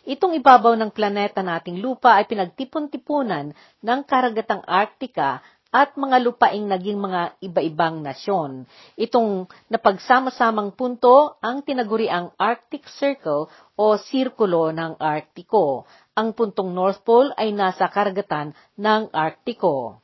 Itong 0.09 0.33
ibabaw 0.40 0.73
ng 0.73 0.88
planeta 0.88 1.45
nating 1.45 1.85
lupa 1.85 2.16
ay 2.16 2.25
pinagtipon-tipunan 2.25 3.52
ng 3.85 4.00
karagatang 4.09 4.64
Arctica 4.64 5.45
at 5.68 5.92
mga 6.00 6.25
lupaing 6.25 6.64
naging 6.64 6.97
mga 6.97 7.37
iba-ibang 7.45 8.00
nasyon. 8.00 8.64
Itong 8.97 9.45
napagsama-samang 9.68 10.73
punto 10.73 11.37
ang 11.45 11.61
tinaguri 11.61 12.09
ang 12.09 12.33
Arctic 12.40 12.88
Circle 12.88 13.52
o 13.76 13.85
Sirkulo 14.00 14.73
ng 14.73 14.97
Arktiko. 14.97 15.85
Ang 16.16 16.33
puntong 16.33 16.73
North 16.73 17.04
Pole 17.04 17.37
ay 17.37 17.52
nasa 17.52 17.92
karagatan 17.92 18.57
ng 18.80 19.12
Arktiko. 19.12 20.00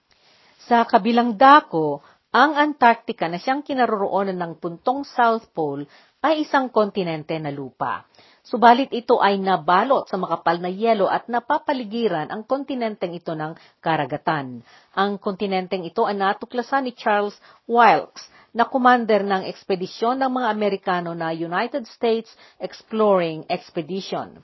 Sa 0.64 0.88
kabilang 0.88 1.36
dako, 1.36 2.00
ang 2.32 2.56
Antarctica 2.56 3.28
na 3.28 3.36
siyang 3.36 3.60
kinaroroonan 3.60 4.34
ng 4.40 4.52
puntong 4.56 5.04
South 5.04 5.44
Pole 5.52 5.84
ay 6.24 6.40
isang 6.40 6.72
kontinente 6.72 7.36
na 7.36 7.52
lupa. 7.52 8.08
Subalit 8.40 8.88
ito 8.96 9.20
ay 9.20 9.36
nabalot 9.36 10.08
sa 10.08 10.16
makapal 10.16 10.56
na 10.56 10.72
yelo 10.72 11.04
at 11.04 11.28
napapaligiran 11.28 12.32
ang 12.32 12.48
kontinenteng 12.48 13.12
ito 13.12 13.36
ng 13.36 13.52
karagatan. 13.84 14.64
Ang 14.96 15.20
kontinenteng 15.20 15.84
ito 15.84 16.08
ay 16.08 16.16
natuklasan 16.16 16.88
ni 16.88 16.96
Charles 16.96 17.36
Wilkes 17.68 18.24
na 18.56 18.64
commander 18.64 19.20
ng 19.20 19.44
ekspedisyon 19.44 20.16
ng 20.16 20.32
mga 20.32 20.48
Amerikano 20.48 21.12
na 21.12 21.28
United 21.36 21.84
States 21.92 22.32
Exploring 22.56 23.44
Expedition. 23.52 24.40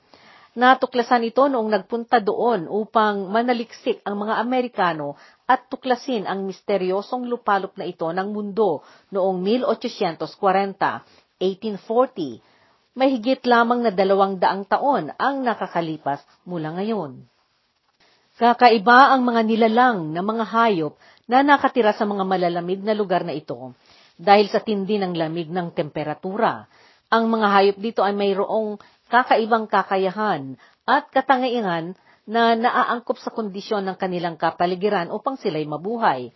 Natuklasan 0.51 1.23
ito 1.23 1.47
noong 1.47 1.71
nagpunta 1.71 2.19
doon 2.19 2.67
upang 2.67 3.31
manaliksik 3.31 4.03
ang 4.03 4.27
mga 4.27 4.35
Amerikano 4.35 5.15
at 5.47 5.71
tuklasin 5.71 6.27
ang 6.27 6.43
misteryosong 6.43 7.23
lupalop 7.23 7.71
na 7.79 7.87
ito 7.87 8.03
ng 8.11 8.27
mundo 8.35 8.83
noong 9.15 9.39
1840, 9.39 10.19
1840 11.39 12.51
may 12.91 13.15
higit 13.15 13.39
lamang 13.47 13.87
na 13.87 13.91
dalawang 13.95 14.35
daang 14.35 14.67
taon 14.67 15.15
ang 15.15 15.39
nakakalipas 15.47 16.19
mula 16.43 16.75
ngayon. 16.75 17.23
Kakaiba 18.35 19.15
ang 19.15 19.23
mga 19.23 19.47
nilalang 19.47 20.11
na 20.11 20.19
mga 20.19 20.43
hayop 20.49 20.99
na 21.29 21.45
nakatira 21.45 21.95
sa 21.95 22.03
mga 22.03 22.27
malalamig 22.27 22.83
na 22.83 22.91
lugar 22.91 23.23
na 23.23 23.31
ito 23.31 23.71
dahil 24.19 24.51
sa 24.51 24.59
tindi 24.59 24.99
ng 24.99 25.15
lamig 25.15 25.47
ng 25.47 25.71
temperatura. 25.71 26.67
Ang 27.07 27.31
mga 27.31 27.47
hayop 27.47 27.77
dito 27.79 28.01
ay 28.03 28.11
mayroong 28.17 28.81
kakaibang 29.11 29.67
kakayahan 29.67 30.55
at 30.87 31.11
katangian 31.11 31.99
na 32.23 32.55
naaangkop 32.55 33.19
sa 33.19 33.35
kondisyon 33.35 33.83
ng 33.83 33.97
kanilang 33.99 34.39
kapaligiran 34.39 35.11
upang 35.11 35.35
sila'y 35.35 35.67
mabuhay. 35.67 36.31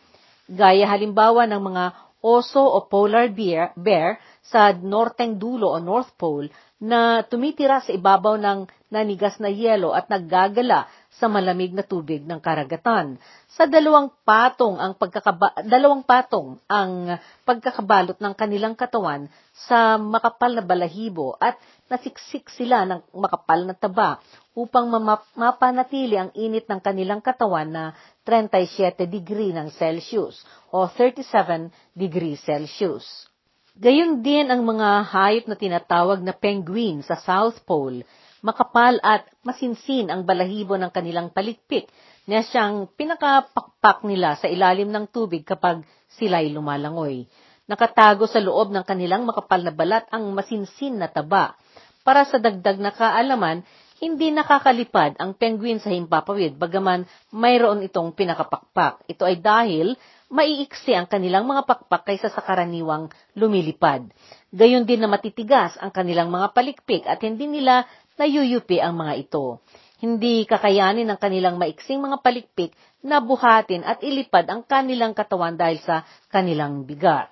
Gaya 0.51 0.85
halimbawa 0.91 1.47
ng 1.47 1.61
mga 1.61 1.83
oso 2.19 2.61
o 2.61 2.83
polar 2.91 3.31
bear, 3.31 3.71
bear 3.79 4.19
sa 4.45 4.69
norteng 4.77 5.41
dulo 5.41 5.73
o 5.73 5.81
North 5.81 6.13
Pole 6.13 6.53
na 6.77 7.25
tumitira 7.25 7.81
sa 7.81 7.89
ibabaw 7.89 8.37
ng 8.37 8.69
nanigas 8.93 9.41
na 9.41 9.49
yelo 9.49 9.95
at 9.95 10.05
naggagala 10.05 10.85
sa 11.09 11.25
malamig 11.25 11.73
na 11.73 11.81
tubig 11.81 12.21
ng 12.21 12.37
karagatan. 12.37 13.17
Sa 13.49 13.65
dalawang 13.65 14.13
patong 14.21 14.77
ang 14.77 14.93
pagkakaba, 14.93 15.65
dalawang 15.65 16.05
patong 16.05 16.61
ang 16.69 17.17
pagkakabalot 17.47 18.21
ng 18.21 18.33
kanilang 18.37 18.75
katawan 18.77 19.31
sa 19.55 19.97
makapal 19.97 20.53
na 20.53 20.61
balahibo 20.61 21.33
at 21.41 21.57
nasiksik 21.89 22.51
sila 22.53 22.85
ng 22.85 23.01
makapal 23.17 23.65
na 23.65 23.73
taba 23.73 24.21
upang 24.53 24.91
mapanatili 25.33 26.19
ang 26.19 26.29
init 26.37 26.69
ng 26.69 26.79
kanilang 26.83 27.23
katawan 27.23 27.71
na 27.71 27.83
37 28.27 29.09
degree 29.09 29.55
ng 29.55 29.73
Celsius 29.73 30.43
o 30.69 30.85
37 30.85 31.97
degree 31.97 32.37
Celsius. 32.37 33.31
Gayon 33.75 34.23
din 34.23 34.47
ang 34.47 34.63
mga 34.63 35.03
hayop 35.11 35.51
na 35.51 35.59
tinatawag 35.59 36.23
na 36.23 36.31
penguin 36.31 37.03
sa 37.03 37.19
South 37.19 37.59
Pole, 37.67 38.07
makapal 38.39 39.03
at 39.03 39.27
masinsin 39.43 40.07
ang 40.07 40.23
balahibo 40.23 40.79
ng 40.79 40.87
kanilang 40.95 41.27
palikpik 41.27 41.91
na 42.23 42.39
siyang 42.39 42.87
pinakapakpak 42.95 44.07
nila 44.07 44.39
sa 44.39 44.47
ilalim 44.47 44.95
ng 44.95 45.11
tubig 45.11 45.43
kapag 45.43 45.83
sila'y 46.15 46.55
lumalangoy. 46.55 47.27
Nakatago 47.67 48.31
sa 48.31 48.39
loob 48.39 48.71
ng 48.71 48.87
kanilang 48.87 49.27
makapal 49.27 49.59
na 49.59 49.75
balat 49.75 50.07
ang 50.07 50.23
masinsin 50.31 50.95
na 50.95 51.11
taba. 51.11 51.59
Para 52.07 52.23
sa 52.23 52.39
dagdag 52.39 52.79
na 52.79 52.95
kaalaman, 52.95 53.67
hindi 53.99 54.31
nakakalipad 54.31 55.19
ang 55.19 55.35
penguin 55.35 55.83
sa 55.83 55.91
himpapawid 55.91 56.55
bagaman 56.55 57.03
mayroon 57.35 57.83
itong 57.83 58.15
pinakapakpak. 58.15 59.03
Ito 59.03 59.27
ay 59.27 59.43
dahil 59.43 59.99
maiiksi 60.35 60.91
ang 60.91 61.07
kanilang 61.07 61.47
mga 61.47 61.63
pakpak 61.63 62.03
kaysa 62.03 62.27
sa 62.27 62.43
karaniwang 62.43 63.07
lumilipad. 63.39 64.11
Gayon 64.51 64.83
din 64.83 64.99
na 64.99 65.07
matitigas 65.07 65.79
ang 65.79 65.95
kanilang 65.95 66.27
mga 66.27 66.51
palikpik 66.51 67.07
at 67.07 67.23
hindi 67.23 67.47
nila 67.47 67.87
nayuyupi 68.19 68.83
ang 68.83 68.99
mga 68.99 69.13
ito. 69.15 69.63
Hindi 70.03 70.43
kakayanin 70.43 71.07
ng 71.07 71.19
kanilang 71.19 71.55
maiksing 71.55 72.03
mga 72.03 72.19
palikpik 72.19 72.75
na 72.99 73.23
buhatin 73.23 73.87
at 73.87 74.03
ilipad 74.03 74.43
ang 74.51 74.67
kanilang 74.67 75.15
katawan 75.15 75.55
dahil 75.55 75.79
sa 75.79 76.03
kanilang 76.27 76.83
bigat. 76.83 77.31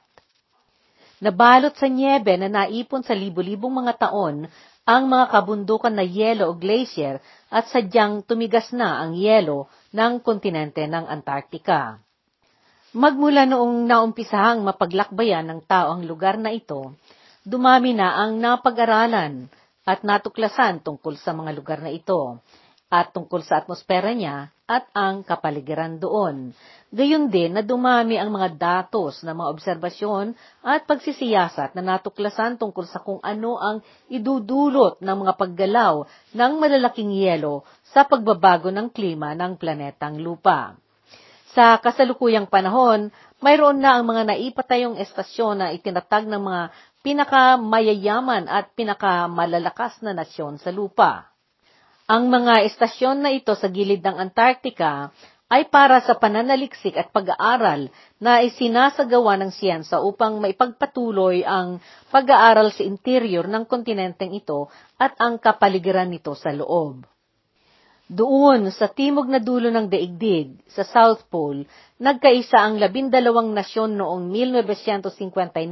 Nabalot 1.20 1.76
sa 1.76 1.92
niebe 1.92 2.36
na 2.40 2.48
naipon 2.48 3.04
sa 3.04 3.16
libo-libong 3.16 3.84
mga 3.84 4.00
taon 4.00 4.48
ang 4.84 5.04
mga 5.08 5.32
kabundukan 5.32 5.96
na 5.96 6.04
yelo 6.04 6.52
o 6.52 6.58
glacier 6.60 7.24
at 7.48 7.68
sadyang 7.72 8.24
tumigas 8.28 8.72
na 8.76 9.00
ang 9.00 9.16
yelo 9.16 9.72
ng 9.96 10.20
kontinente 10.20 10.84
ng 10.84 11.08
Antarctica. 11.08 12.00
Magmula 12.94 13.50
noong 13.50 13.90
naumpisahang 13.90 14.62
mapaglakbayan 14.62 15.50
ng 15.50 15.66
tao 15.66 15.98
ang 15.98 16.06
lugar 16.06 16.38
na 16.38 16.54
ito, 16.54 16.94
dumami 17.42 17.90
na 17.90 18.14
ang 18.22 18.38
napag-aralan 18.38 19.50
at 19.82 20.06
natuklasan 20.06 20.78
tungkol 20.86 21.18
sa 21.18 21.34
mga 21.34 21.58
lugar 21.58 21.82
na 21.82 21.90
ito 21.90 22.38
at 22.94 23.10
tungkol 23.10 23.42
sa 23.42 23.66
atmosfera 23.66 24.14
niya 24.14 24.54
at 24.70 24.86
ang 24.94 25.26
kapaligiran 25.26 25.98
doon. 25.98 26.54
Gayon 26.94 27.34
din 27.34 27.58
na 27.58 27.66
dumami 27.66 28.22
ang 28.22 28.30
mga 28.30 28.62
datos 28.62 29.26
na 29.26 29.34
mga 29.34 29.50
obserbasyon 29.58 30.38
at 30.62 30.86
pagsisiyasat 30.86 31.74
na 31.74 31.98
natuklasan 31.98 32.62
tungkol 32.62 32.86
sa 32.86 33.02
kung 33.02 33.18
ano 33.26 33.58
ang 33.58 33.82
idudulot 34.06 35.02
ng 35.02 35.18
mga 35.18 35.34
paggalaw 35.34 36.06
ng 36.30 36.52
malalaking 36.62 37.10
yelo 37.10 37.66
sa 37.90 38.06
pagbabago 38.06 38.70
ng 38.70 38.94
klima 38.94 39.34
ng 39.34 39.58
planetang 39.58 40.22
lupa. 40.22 40.78
Sa 41.54 41.78
kasalukuyang 41.78 42.50
panahon, 42.50 43.14
mayroon 43.38 43.78
na 43.78 44.02
ang 44.02 44.10
mga 44.10 44.34
naipatayong 44.34 44.98
estasyon 44.98 45.62
na 45.62 45.70
itinatag 45.70 46.26
ng 46.26 46.42
mga 46.42 46.62
pinakamayayaman 47.06 48.50
at 48.50 48.74
pinakamalalakas 48.74 50.02
na 50.02 50.18
nasyon 50.18 50.58
sa 50.58 50.74
lupa. 50.74 51.30
Ang 52.10 52.34
mga 52.34 52.66
estasyon 52.74 53.22
na 53.22 53.30
ito 53.30 53.54
sa 53.54 53.70
gilid 53.70 54.02
ng 54.02 54.18
Antarctica 54.18 55.14
ay 55.54 55.70
para 55.70 56.02
sa 56.02 56.18
pananaliksik 56.18 56.98
at 56.98 57.14
pag-aaral 57.14 57.94
na 58.18 58.42
isinasagawa 58.42 59.38
ng 59.38 59.52
siyensa 59.54 60.02
upang 60.02 60.42
maipagpatuloy 60.42 61.46
ang 61.46 61.78
pag-aaral 62.10 62.74
sa 62.74 62.82
interior 62.82 63.46
ng 63.46 63.70
kontinenteng 63.70 64.34
ito 64.34 64.74
at 64.98 65.14
ang 65.22 65.38
kapaligiran 65.38 66.10
nito 66.10 66.34
sa 66.34 66.50
loob. 66.50 67.13
Doon, 68.12 68.68
sa 68.76 68.92
timog 68.92 69.32
na 69.32 69.40
dulo 69.40 69.72
ng 69.72 69.88
daigdig, 69.88 70.60
sa 70.68 70.84
South 70.84 71.24
Pole, 71.32 71.64
nagkaisa 72.04 72.60
ang 72.60 72.76
labindalawang 72.76 73.56
nasyon 73.56 73.96
noong 73.96 74.28
1959, 74.28 75.72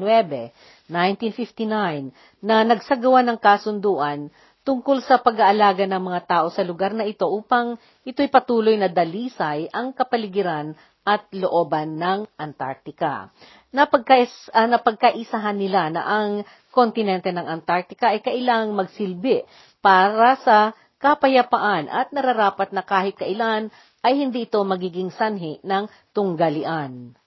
1959, 0.88 2.15
na 2.39 2.63
nagsagawa 2.63 3.20
ng 3.28 3.36
kasunduan 3.36 4.32
tungkol 4.63 5.04
sa 5.04 5.20
pag-aalaga 5.20 5.84
ng 5.84 6.00
mga 6.00 6.22
tao 6.24 6.48
sa 6.54 6.63
lugar 6.63 6.96
na 6.96 7.04
ito 7.04 7.28
upang 7.28 7.76
ito'y 8.08 8.32
patuloy 8.32 8.80
na 8.80 8.88
dalisay 8.88 9.67
ang 9.74 9.91
kapaligiran 9.91 10.72
at 11.02 11.28
looban 11.34 11.98
ng 11.98 12.30
Antarctica. 12.38 13.34
Napagkais, 13.74 14.32
uh, 14.54 14.70
napagkaisahan 14.70 15.58
nila 15.58 15.89
na 15.89 16.06
ang 16.06 16.46
kontinente 16.70 17.34
ng 17.34 17.44
Antarctica 17.44 18.13
ay 18.13 18.22
kailang 18.22 18.78
magsilbi 18.78 19.44
para 19.82 20.38
sa 20.46 20.78
kapayapaan 21.02 21.90
at 21.90 22.14
nararapat 22.14 22.70
na 22.72 22.86
kahit 22.86 23.18
kailan 23.18 23.74
ay 24.06 24.22
hindi 24.22 24.46
ito 24.46 24.62
magiging 24.62 25.10
sanhi 25.10 25.58
ng 25.66 25.90
tunggalian. 26.14 27.18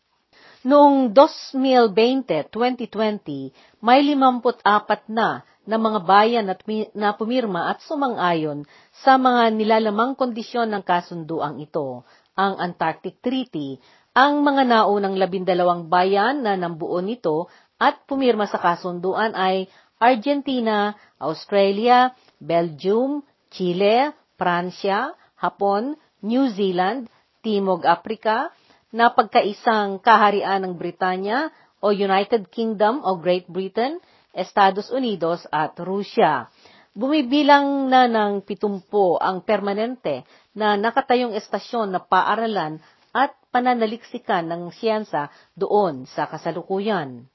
Noong 0.65 1.13
2020, 1.13 2.49
2020, 2.49 3.85
may 3.85 4.01
54 4.01 5.13
na 5.13 5.45
na 5.65 5.77
mga 5.77 6.01
bayan 6.09 6.47
at 6.49 6.65
na 6.97 7.13
pumirma 7.13 7.73
at 7.73 7.85
sumang-ayon 7.85 8.65
sa 9.05 9.21
mga 9.21 9.53
nilalamang 9.53 10.17
kondisyon 10.17 10.73
ng 10.73 10.81
kasunduang 10.85 11.61
ito, 11.61 12.05
ang 12.33 12.57
Antarctic 12.57 13.21
Treaty, 13.21 13.77
ang 14.17 14.41
mga 14.41 14.65
naunang 14.65 15.21
labindalawang 15.21 15.91
bayan 15.91 16.47
na 16.47 16.57
nambuo 16.57 17.01
nito 17.05 17.53
at 17.77 18.07
pumirma 18.09 18.49
sa 18.49 18.57
kasunduan 18.57 19.37
ay 19.37 19.69
Argentina, 19.99 20.97
Australia, 21.19 22.13
Belgium, 22.39 23.25
Chile, 23.55 24.11
Pransya, 24.35 25.15
Hapon, 25.39 25.95
New 26.27 26.51
Zealand, 26.51 27.07
Timog 27.41 27.87
Africa, 27.87 28.51
na 28.91 29.11
pagkaisang 29.11 30.03
kaharian 30.03 30.67
ng 30.67 30.75
Britanya 30.79 31.51
o 31.79 31.91
United 31.95 32.51
Kingdom 32.51 33.03
o 33.03 33.19
Great 33.19 33.47
Britain, 33.51 33.99
Estados 34.35 34.91
Unidos 34.91 35.47
at 35.55 35.79
Rusya. 35.79 36.51
Bumibilang 36.95 37.91
na 37.91 38.07
ng 38.07 38.47
pitumpo 38.47 39.19
ang 39.19 39.43
permanente 39.43 40.23
na 40.55 40.79
nakatayong 40.79 41.35
estasyon 41.35 41.91
na 41.91 41.99
paaralan 41.99 42.79
at 43.11 43.35
pananaliksikan 43.51 44.47
ng 44.47 44.71
siyensa 44.75 45.31
doon 45.59 46.07
sa 46.07 46.31
kasalukuyan. 46.31 47.27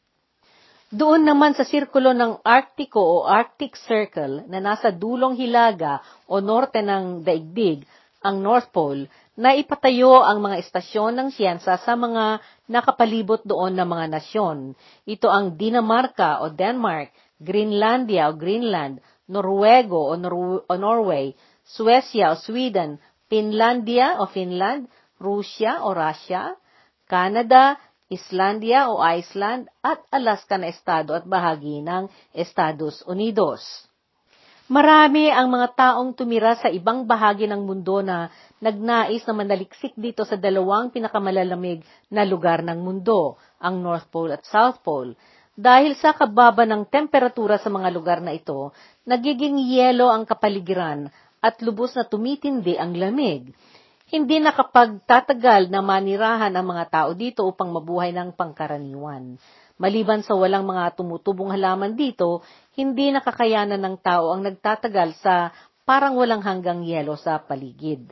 Doon 0.89 1.21
naman 1.21 1.53
sa 1.53 1.61
sirkulo 1.61 2.17
ng 2.17 2.41
Arctico 2.41 2.97
o 2.97 3.17
Arctic 3.29 3.77
Circle 3.77 4.49
na 4.49 4.57
nasa 4.57 4.89
dulong 4.89 5.37
hilaga 5.37 6.01
o 6.25 6.41
norte 6.41 6.81
ng 6.81 7.21
daigdig, 7.21 7.85
ang 8.25 8.41
North 8.41 8.73
Pole, 8.73 9.05
na 9.37 9.53
ipatayo 9.53 10.25
ang 10.25 10.41
mga 10.41 10.57
estasyon 10.65 11.13
ng 11.13 11.29
siyensa 11.29 11.77
sa 11.77 11.93
mga 11.93 12.41
nakapalibot 12.65 13.45
doon 13.45 13.77
na 13.77 13.85
mga 13.85 14.17
nasyon. 14.17 14.73
Ito 15.05 15.29
ang 15.29 15.61
Dinamarca 15.61 16.41
o 16.41 16.49
Denmark, 16.49 17.13
Greenlandia 17.37 18.27
o 18.27 18.35
Greenland, 18.35 18.97
Norwego 19.29 20.09
o, 20.09 20.17
Nor- 20.17 20.65
o 20.65 20.73
Norway, 20.73 21.37
Suecia 21.69 22.33
o 22.33 22.35
Sweden, 22.35 22.97
Finlandia 23.29 24.17
o 24.17 24.25
Finland, 24.25 24.89
Russia 25.21 25.85
o 25.85 25.93
Russia, 25.93 26.57
Canada, 27.05 27.77
Islandia 28.09 28.89
o 28.89 28.97
Iceland 29.05 29.69
at 29.85 30.01
Alaska 30.09 30.57
na 30.57 30.73
estado 30.73 31.13
at 31.13 31.29
bahagi 31.29 31.85
ng 31.85 32.09
Estados 32.33 33.05
Unidos. 33.05 33.85
Marami 34.65 35.29
ang 35.29 35.49
mga 35.49 35.77
taong 35.77 36.17
tumira 36.17 36.57
sa 36.57 36.73
ibang 36.73 37.05
bahagi 37.05 37.45
ng 37.45 37.61
mundo 37.61 38.01
na 38.01 38.33
nagnais 38.57 39.21
na 39.29 39.33
manaliksik 39.33 39.93
dito 39.93 40.25
sa 40.25 40.37
dalawang 40.37 40.89
pinakamalalamig 40.89 41.85
na 42.09 42.25
lugar 42.25 42.65
ng 42.65 42.81
mundo, 42.81 43.37
ang 43.61 43.77
North 43.77 44.09
Pole 44.09 44.37
at 44.37 44.45
South 44.45 44.81
Pole. 44.81 45.13
Dahil 45.53 45.93
sa 45.93 46.13
kababa 46.13 46.65
ng 46.65 46.89
temperatura 46.89 47.61
sa 47.61 47.69
mga 47.69 47.93
lugar 47.93 48.25
na 48.25 48.33
ito, 48.33 48.73
nagiging 49.05 49.57
yelo 49.69 50.09
ang 50.09 50.25
kapaligiran 50.25 51.13
at 51.45 51.61
lubos 51.61 51.93
na 51.93 52.09
tumitindi 52.09 52.73
ang 52.73 52.97
lamig 52.97 53.53
hindi 54.09 54.41
nakapagtatagal 54.41 55.69
na 55.69 55.85
manirahan 55.85 56.49
ang 56.49 56.65
mga 56.65 56.85
tao 56.89 57.09
dito 57.13 57.45
upang 57.45 57.69
mabuhay 57.69 58.09
ng 58.09 58.33
pangkaraniwan. 58.33 59.37
Maliban 59.79 60.25
sa 60.25 60.33
walang 60.35 60.65
mga 60.65 60.97
tumutubong 60.97 61.53
halaman 61.53 61.93
dito, 61.93 62.41
hindi 62.73 63.13
nakakayanan 63.13 63.79
ng 63.79 63.95
tao 64.01 64.33
ang 64.33 64.43
nagtatagal 64.43 65.15
sa 65.21 65.53
parang 65.85 66.17
walang 66.17 66.41
hanggang 66.41 66.81
yelo 66.83 67.15
sa 67.15 67.37
paligid. 67.39 68.09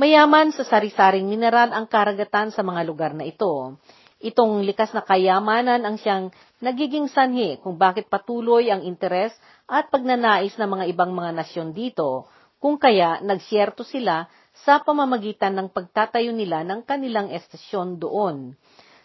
Mayaman 0.00 0.50
sa 0.56 0.64
sari-saring 0.64 1.28
mineral 1.28 1.76
ang 1.76 1.86
karagatan 1.86 2.50
sa 2.50 2.64
mga 2.64 2.82
lugar 2.88 3.12
na 3.12 3.28
ito. 3.28 3.76
Itong 4.18 4.66
likas 4.66 4.90
na 4.96 5.04
kayamanan 5.04 5.84
ang 5.86 5.94
siyang 6.00 6.34
nagiging 6.58 7.06
sanhi 7.06 7.60
kung 7.62 7.78
bakit 7.78 8.10
patuloy 8.10 8.66
ang 8.72 8.82
interes 8.82 9.30
at 9.68 9.92
pagnanais 9.92 10.56
ng 10.58 10.66
mga 10.66 10.84
ibang 10.90 11.14
mga 11.14 11.30
nasyon 11.36 11.70
dito, 11.70 12.26
kung 12.58 12.74
kaya 12.74 13.22
nagsyerto 13.22 13.86
sila 13.86 14.26
sa 14.66 14.82
pamamagitan 14.82 15.54
ng 15.54 15.68
pagtatayo 15.70 16.34
nila 16.34 16.66
ng 16.66 16.82
kanilang 16.82 17.30
estasyon 17.30 18.00
doon. 18.00 18.56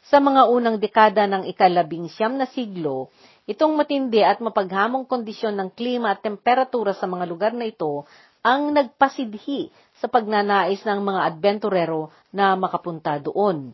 Sa 0.03 0.19
mga 0.19 0.51
unang 0.51 0.77
dekada 0.81 1.23
ng 1.29 1.47
ikalabing 1.47 2.11
siyam 2.11 2.35
na 2.35 2.43
siglo, 2.49 3.07
itong 3.47 3.71
matindi 3.75 4.19
at 4.19 4.43
mapaghamong 4.43 5.07
kondisyon 5.07 5.55
ng 5.55 5.69
klima 5.71 6.11
at 6.11 6.19
temperatura 6.19 6.91
sa 6.91 7.07
mga 7.07 7.23
lugar 7.23 7.53
na 7.55 7.69
ito 7.69 8.03
ang 8.43 8.75
nagpasidhi 8.75 9.71
sa 9.95 10.11
pagnanais 10.11 10.83
ng 10.83 10.99
mga 10.99 11.21
adventurero 11.31 12.11
na 12.35 12.59
makapunta 12.59 13.15
doon. 13.15 13.71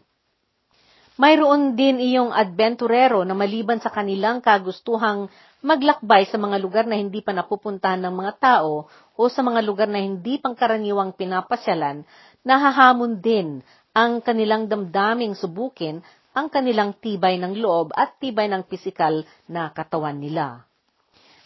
Mayroon 1.19 1.75
din 1.75 1.99
iyong 1.99 2.31
adventurero 2.31 3.27
na 3.27 3.35
maliban 3.35 3.83
sa 3.83 3.91
kanilang 3.91 4.39
kagustuhang 4.39 5.27
maglakbay 5.59 6.23
sa 6.31 6.39
mga 6.39 6.55
lugar 6.63 6.87
na 6.87 6.95
hindi 6.95 7.19
pa 7.19 7.35
napupuntahan 7.35 7.99
ng 8.07 8.15
mga 8.15 8.33
tao 8.39 8.87
o 9.19 9.21
sa 9.27 9.43
mga 9.43 9.59
lugar 9.67 9.91
na 9.91 9.99
hindi 9.99 10.39
pangkaraniwang 10.39 11.19
pinapasyalan, 11.19 12.07
nahahamon 12.47 13.19
din 13.19 13.59
ang 13.91 14.23
kanilang 14.23 14.71
damdaming 14.71 15.35
subukin 15.35 15.99
ang 16.31 16.47
kanilang 16.47 16.95
tibay 16.95 17.35
ng 17.35 17.59
loob 17.59 17.91
at 17.99 18.15
tibay 18.23 18.47
ng 18.47 18.63
pisikal 18.63 19.27
na 19.51 19.75
katawan 19.75 20.23
nila. 20.23 20.63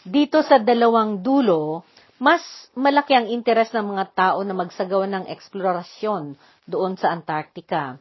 Dito 0.06 0.38
sa 0.46 0.62
dalawang 0.62 1.18
dulo, 1.18 1.82
mas 2.22 2.46
malaki 2.78 3.18
ang 3.18 3.26
interes 3.26 3.74
ng 3.74 3.90
mga 3.90 4.06
tao 4.14 4.38
na 4.46 4.54
magsagawa 4.54 5.10
ng 5.10 5.24
eksplorasyon 5.34 6.38
doon 6.70 6.94
sa 6.94 7.10
Antarctica 7.10 7.98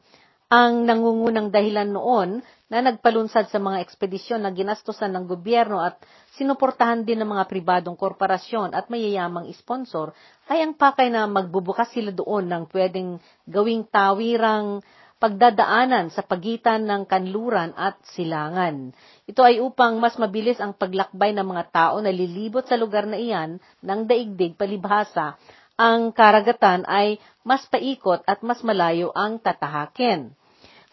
ang 0.54 0.86
nangungunang 0.86 1.50
dahilan 1.50 1.90
noon 1.90 2.46
na 2.70 2.86
nagpalunsad 2.86 3.50
sa 3.50 3.58
mga 3.58 3.82
ekspedisyon 3.82 4.46
na 4.46 4.54
ginastosan 4.54 5.10
ng 5.18 5.26
gobyerno 5.26 5.82
at 5.82 5.98
sinuportahan 6.38 7.02
din 7.02 7.26
ng 7.26 7.30
mga 7.34 7.50
pribadong 7.50 7.98
korporasyon 7.98 8.78
at 8.78 8.86
mayayamang 8.86 9.50
sponsor 9.58 10.14
ay 10.46 10.62
ang 10.62 10.78
pakay 10.78 11.10
na 11.10 11.26
magbubukas 11.26 11.90
sila 11.90 12.14
doon 12.14 12.46
ng 12.54 12.64
pwedeng 12.70 13.18
gawing 13.50 13.90
tawirang 13.90 14.86
pagdadaanan 15.18 16.14
sa 16.14 16.22
pagitan 16.22 16.86
ng 16.86 17.10
kanluran 17.10 17.74
at 17.74 17.98
silangan. 18.14 18.94
Ito 19.26 19.42
ay 19.42 19.58
upang 19.58 19.98
mas 19.98 20.22
mabilis 20.22 20.62
ang 20.62 20.78
paglakbay 20.78 21.34
ng 21.34 21.50
mga 21.50 21.66
tao 21.74 21.98
na 21.98 22.14
lilibot 22.14 22.70
sa 22.70 22.78
lugar 22.78 23.10
na 23.10 23.18
iyan 23.18 23.58
ng 23.82 24.00
daigdig 24.06 24.54
palibhasa 24.54 25.34
ang 25.74 26.14
karagatan 26.14 26.86
ay 26.86 27.18
mas 27.42 27.66
paikot 27.66 28.22
at 28.30 28.46
mas 28.46 28.62
malayo 28.62 29.10
ang 29.18 29.42
tatahakin. 29.42 30.38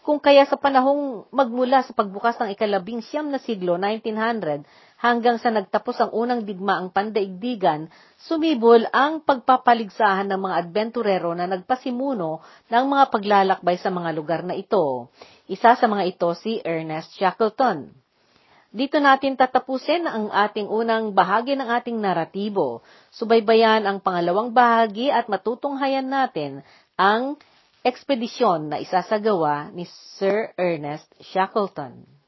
Kung 0.01 0.17
kaya 0.17 0.49
sa 0.49 0.57
panahong 0.57 1.29
magmula 1.29 1.85
sa 1.85 1.93
pagbukas 1.93 2.33
ng 2.41 2.57
ikalabing 2.57 3.05
siyam 3.05 3.29
na 3.29 3.37
siglo, 3.37 3.77
1900, 3.77 4.65
hanggang 4.97 5.37
sa 5.37 5.53
nagtapos 5.53 6.01
ang 6.01 6.09
unang 6.09 6.41
digmaang 6.41 6.89
pandaigdigan, 6.89 7.85
sumibol 8.17 8.81
ang 8.89 9.21
pagpapaligsahan 9.21 10.25
ng 10.25 10.41
mga 10.41 10.55
adventurero 10.57 11.37
na 11.37 11.45
nagpasimuno 11.45 12.41
ng 12.73 12.85
mga 12.89 13.05
paglalakbay 13.13 13.77
sa 13.77 13.93
mga 13.93 14.09
lugar 14.17 14.41
na 14.41 14.57
ito. 14.57 15.13
Isa 15.45 15.77
sa 15.77 15.85
mga 15.85 16.03
ito 16.09 16.33
si 16.33 16.57
Ernest 16.65 17.13
Shackleton. 17.21 17.93
Dito 18.73 18.97
natin 18.97 19.37
tatapusin 19.37 20.09
ang 20.09 20.33
ating 20.33 20.65
unang 20.65 21.13
bahagi 21.13 21.53
ng 21.59 21.69
ating 21.77 22.01
naratibo. 22.01 22.81
Subaybayan 23.13 23.85
ang 23.85 24.01
pangalawang 24.01 24.49
bahagi 24.49 25.13
at 25.13 25.29
matutunghayan 25.29 26.09
natin 26.09 26.65
ang 26.97 27.37
ekspedisyon 27.83 28.69
na 28.69 28.77
isasagawa 28.77 29.73
ni 29.73 29.85
Sir 30.17 30.53
Ernest 30.57 31.09
Shackleton. 31.33 32.20